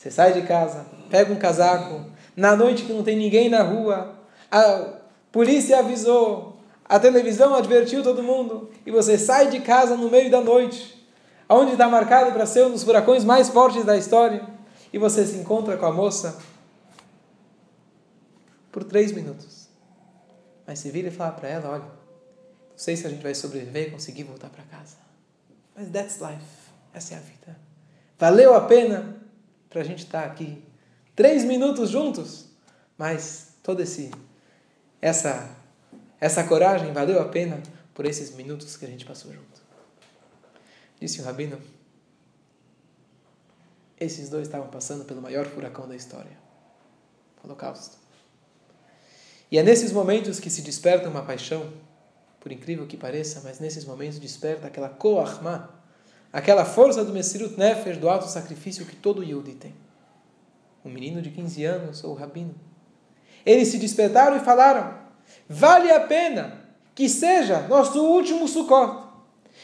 Você 0.00 0.10
sai 0.10 0.32
de 0.32 0.46
casa, 0.46 0.86
pega 1.10 1.30
um 1.30 1.36
casaco, 1.36 2.06
na 2.34 2.56
noite 2.56 2.84
que 2.84 2.92
não 2.92 3.02
tem 3.02 3.18
ninguém 3.18 3.50
na 3.50 3.62
rua, 3.62 4.14
a 4.50 4.94
polícia 5.30 5.78
avisou, 5.78 6.56
a 6.86 6.98
televisão 6.98 7.54
advertiu 7.54 8.02
todo 8.02 8.22
mundo, 8.22 8.70
e 8.86 8.90
você 8.90 9.18
sai 9.18 9.50
de 9.50 9.60
casa 9.60 9.98
no 9.98 10.10
meio 10.10 10.30
da 10.30 10.40
noite, 10.40 11.06
onde 11.46 11.72
está 11.72 11.86
marcado 11.86 12.32
para 12.32 12.46
ser 12.46 12.64
um 12.64 12.70
dos 12.70 12.82
furacões 12.82 13.24
mais 13.24 13.50
fortes 13.50 13.84
da 13.84 13.94
história, 13.94 14.42
e 14.90 14.96
você 14.96 15.26
se 15.26 15.36
encontra 15.36 15.76
com 15.76 15.84
a 15.84 15.92
moça 15.92 16.38
por 18.72 18.84
três 18.84 19.12
minutos. 19.12 19.68
Mas 20.66 20.78
você 20.78 20.90
vira 20.90 21.08
e 21.08 21.10
fala 21.10 21.32
para 21.32 21.48
ela: 21.50 21.68
olha, 21.68 21.84
não 21.84 21.90
sei 22.74 22.96
se 22.96 23.06
a 23.06 23.10
gente 23.10 23.22
vai 23.22 23.34
sobreviver 23.34 23.88
e 23.88 23.90
conseguir 23.90 24.22
voltar 24.22 24.48
para 24.48 24.64
casa. 24.64 24.96
Mas 25.76 25.90
that's 25.90 26.18
life. 26.20 26.70
Essa 26.94 27.16
é 27.16 27.16
a 27.18 27.20
vida. 27.20 27.58
Valeu 28.18 28.54
a 28.54 28.62
pena 28.62 29.19
para 29.70 29.80
a 29.80 29.84
gente 29.84 30.04
estar 30.04 30.22
tá 30.22 30.26
aqui 30.26 30.62
três 31.16 31.44
minutos 31.44 31.88
juntos, 31.88 32.46
mas 32.98 33.54
todo 33.62 33.80
esse 33.80 34.10
essa 35.00 35.56
essa 36.20 36.44
coragem 36.44 36.92
valeu 36.92 37.20
a 37.22 37.28
pena 37.28 37.62
por 37.94 38.04
esses 38.04 38.34
minutos 38.34 38.76
que 38.76 38.84
a 38.84 38.88
gente 38.88 39.06
passou 39.06 39.32
junto. 39.32 39.62
Disse 41.00 41.20
o 41.20 41.24
rabino. 41.24 41.58
Esses 43.98 44.28
dois 44.28 44.46
estavam 44.46 44.68
passando 44.68 45.04
pelo 45.04 45.20
maior 45.20 45.46
furacão 45.46 45.88
da 45.88 45.96
história, 45.96 46.32
o 47.42 47.46
Holocausto. 47.46 47.98
E 49.50 49.58
é 49.58 49.62
nesses 49.62 49.92
momentos 49.92 50.38
que 50.38 50.48
se 50.48 50.62
desperta 50.62 51.08
uma 51.08 51.22
paixão, 51.22 51.70
por 52.38 52.52
incrível 52.52 52.86
que 52.86 52.96
pareça, 52.96 53.42
mas 53.44 53.58
nesses 53.60 53.84
momentos 53.84 54.18
desperta 54.18 54.66
aquela 54.66 54.88
koachma, 54.88 55.79
aquela 56.32 56.64
força 56.64 57.04
do 57.04 57.12
Messirut 57.12 57.58
Nefesh, 57.58 57.98
do 57.98 58.08
alto 58.08 58.28
sacrifício 58.28 58.86
que 58.86 58.96
todo 58.96 59.24
Yehudi 59.24 59.52
tem. 59.52 59.74
um 60.84 60.90
menino 60.90 61.20
de 61.20 61.30
15 61.30 61.64
anos 61.64 62.04
ou 62.04 62.14
rabino. 62.14 62.54
Eles 63.44 63.68
se 63.68 63.78
despertaram 63.78 64.36
e 64.36 64.40
falaram: 64.40 64.94
vale 65.48 65.90
a 65.90 66.00
pena 66.00 66.60
que 66.94 67.08
seja 67.08 67.66
nosso 67.68 68.02
último 68.02 68.48
sucot, 68.48 69.04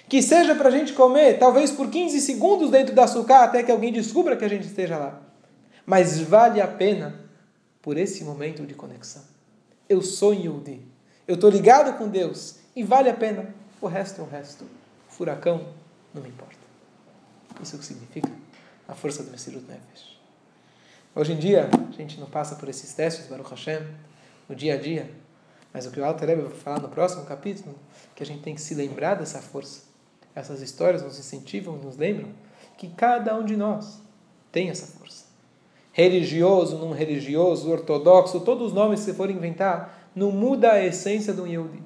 que 0.09 0.23
seja 0.23 0.55
para 0.55 0.69
a 0.69 0.73
gente 0.73 0.93
comer, 0.93 1.39
talvez 1.39 1.71
por 1.71 1.89
15 1.89 2.21
segundos 2.21 2.71
dentro 2.71 2.95
da 2.95 3.05
açúcar, 3.05 3.45
até 3.45 3.63
que 3.63 3.73
alguém 3.73 3.93
descubra 3.93 4.37
que 4.37 4.45
a 4.45 4.49
gente 4.49 4.67
esteja 4.67 4.99
lá. 4.99 5.21
Mas 5.85 6.19
vale 6.21 6.61
a 6.61 6.67
pena 6.67 7.25
por 7.81 7.97
esse 7.97 8.25
momento 8.25 8.67
de 8.67 8.75
conexão. 8.75 9.23
Eu 9.89 10.03
sou 10.03 10.35
Yehudi, 10.35 10.83
eu 11.27 11.37
estou 11.37 11.49
ligado 11.49 11.97
com 11.97 12.09
Deus, 12.09 12.57
e 12.75 12.83
vale 12.83 13.09
a 13.09 13.15
pena. 13.15 13.55
O 13.81 13.87
resto 13.87 14.21
é 14.21 14.25
o 14.25 14.27
resto. 14.27 14.65
Furacão, 15.09 15.69
não 16.17 16.23
me 16.23 16.31
importa. 16.31 16.57
Isso 17.63 17.79
que 17.79 17.85
significa 17.85 18.31
a 18.89 18.95
força 18.95 19.23
do 19.23 19.31
Messirut 19.31 19.65
Nefesh. 19.67 20.17
Hoje 21.15 21.33
em 21.33 21.39
dia, 21.39 21.69
a 21.89 21.93
gente 21.93 22.19
não 22.19 22.29
passa 22.29 22.57
por 22.57 22.69
esses 22.69 22.93
testes, 22.93 23.27
Baruch 23.27 23.51
Hashem, 23.51 23.87
no 24.49 24.55
dia 24.55 24.75
a 24.75 24.77
dia. 24.77 25.11
Mas 25.73 25.87
o 25.87 25.91
que 25.91 26.01
o 26.01 26.05
Alter 26.05 26.29
Rebbe 26.29 26.43
vai 26.43 26.53
falar 26.53 26.81
no 26.81 26.89
próximo 26.89 27.25
capítulo, 27.25 27.75
que 28.15 28.23
a 28.23 28.27
gente 28.27 28.43
tem 28.43 28.55
que 28.55 28.61
se 28.61 28.75
lembrar 28.75 29.15
dessa 29.15 29.41
força. 29.41 29.85
Essas 30.35 30.61
histórias 30.61 31.03
nos 31.03 31.19
incentivam, 31.19 31.77
nos 31.77 31.97
lembram 31.97 32.29
que 32.77 32.89
cada 32.89 33.35
um 33.35 33.45
de 33.45 33.57
nós 33.57 34.01
tem 34.53 34.69
essa 34.69 34.87
força. 34.87 35.25
Religioso, 35.93 36.79
não 36.79 36.93
religioso, 36.93 37.71
ortodoxo, 37.71 38.41
todos 38.41 38.69
os 38.69 38.73
nomes 38.75 39.01
que 39.01 39.07
você 39.07 39.15
for 39.15 39.31
inventar, 39.31 40.11
não 40.15 40.31
muda 40.31 40.73
a 40.73 40.85
essência 40.85 41.33
do 41.33 41.47
Yehudi. 41.47 41.83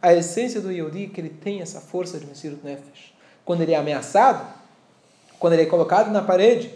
A 0.00 0.14
essência 0.14 0.62
do 0.62 0.72
Yehudi 0.72 1.04
é 1.04 1.08
que 1.08 1.20
ele 1.20 1.28
tem 1.28 1.60
essa 1.60 1.80
força 1.80 2.18
de 2.18 2.26
Messirut 2.26 2.64
Nefesh. 2.64 3.12
Quando 3.50 3.62
ele 3.62 3.72
é 3.72 3.76
ameaçado, 3.76 4.46
quando 5.36 5.54
ele 5.54 5.62
é 5.62 5.66
colocado 5.66 6.08
na 6.12 6.22
parede, 6.22 6.72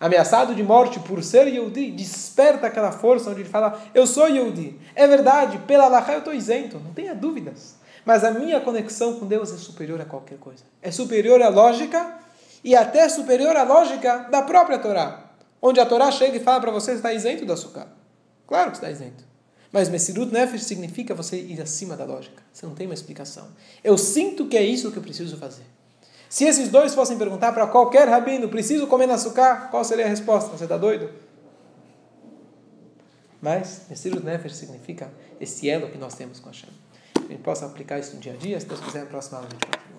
ameaçado 0.00 0.56
de 0.56 0.62
morte 0.64 0.98
por 0.98 1.22
ser 1.22 1.46
Yehudi, 1.46 1.92
desperta 1.92 2.66
aquela 2.66 2.90
força 2.90 3.30
onde 3.30 3.42
ele 3.42 3.48
fala: 3.48 3.80
Eu 3.94 4.08
sou 4.08 4.26
Yehudi. 4.26 4.76
É 4.96 5.06
verdade, 5.06 5.56
pela 5.68 5.84
Allah 5.84 6.04
eu 6.08 6.18
estou 6.18 6.34
isento, 6.34 6.80
não 6.80 6.92
tenha 6.92 7.14
dúvidas. 7.14 7.76
Mas 8.04 8.24
a 8.24 8.32
minha 8.32 8.60
conexão 8.60 9.20
com 9.20 9.26
Deus 9.28 9.52
é 9.52 9.56
superior 9.56 10.00
a 10.00 10.04
qualquer 10.04 10.36
coisa. 10.38 10.64
É 10.82 10.90
superior 10.90 11.40
à 11.40 11.48
lógica 11.48 12.18
e 12.64 12.74
até 12.74 13.08
superior 13.08 13.56
à 13.56 13.62
lógica 13.62 14.26
da 14.28 14.42
própria 14.42 14.80
Torá. 14.80 15.30
Onde 15.62 15.78
a 15.78 15.86
Torá 15.86 16.10
chega 16.10 16.38
e 16.38 16.40
fala 16.40 16.60
para 16.60 16.72
você: 16.72 16.90
está 16.90 17.12
isento 17.12 17.46
do 17.46 17.52
açúcar. 17.52 17.86
Claro 18.48 18.72
que 18.72 18.78
está 18.78 18.90
isento. 18.90 19.22
Mas 19.70 19.88
Messirut 19.88 20.32
Nefesh 20.32 20.64
significa 20.64 21.14
você 21.14 21.40
ir 21.40 21.62
acima 21.62 21.96
da 21.96 22.04
lógica. 22.04 22.42
Você 22.52 22.66
não 22.66 22.74
tem 22.74 22.88
uma 22.88 22.94
explicação. 22.94 23.46
Eu 23.84 23.96
sinto 23.96 24.48
que 24.48 24.56
é 24.56 24.62
isso 24.64 24.90
que 24.90 24.96
eu 24.96 25.02
preciso 25.02 25.36
fazer. 25.36 25.75
Se 26.28 26.44
esses 26.44 26.68
dois 26.68 26.94
fossem 26.94 27.16
perguntar 27.16 27.52
para 27.52 27.66
qualquer 27.66 28.08
rabino, 28.08 28.48
preciso 28.48 28.86
comer 28.86 29.08
açúcar, 29.10 29.68
qual 29.70 29.84
seria 29.84 30.06
a 30.06 30.08
resposta? 30.08 30.56
Você 30.56 30.64
está 30.64 30.76
doido? 30.76 31.10
Mas 33.40 33.82
Messirut 33.88 34.24
Nefesh 34.24 34.56
significa 34.56 35.10
esse 35.40 35.68
elo 35.68 35.88
que 35.88 35.98
nós 35.98 36.14
temos 36.14 36.40
com 36.40 36.48
Hashem. 36.48 36.70
A 37.16 37.20
gente 37.32 37.42
possa 37.42 37.66
aplicar 37.66 37.98
isso 37.98 38.14
no 38.14 38.20
dia 38.20 38.32
a 38.32 38.36
dia, 38.36 38.58
se 38.58 38.66
Deus 38.66 38.80
quiser, 38.80 39.00
na 39.00 39.06
próxima 39.06 39.38
aula 39.38 39.48
a 39.48 39.52
gente 39.52 39.66
continua. 39.66 39.86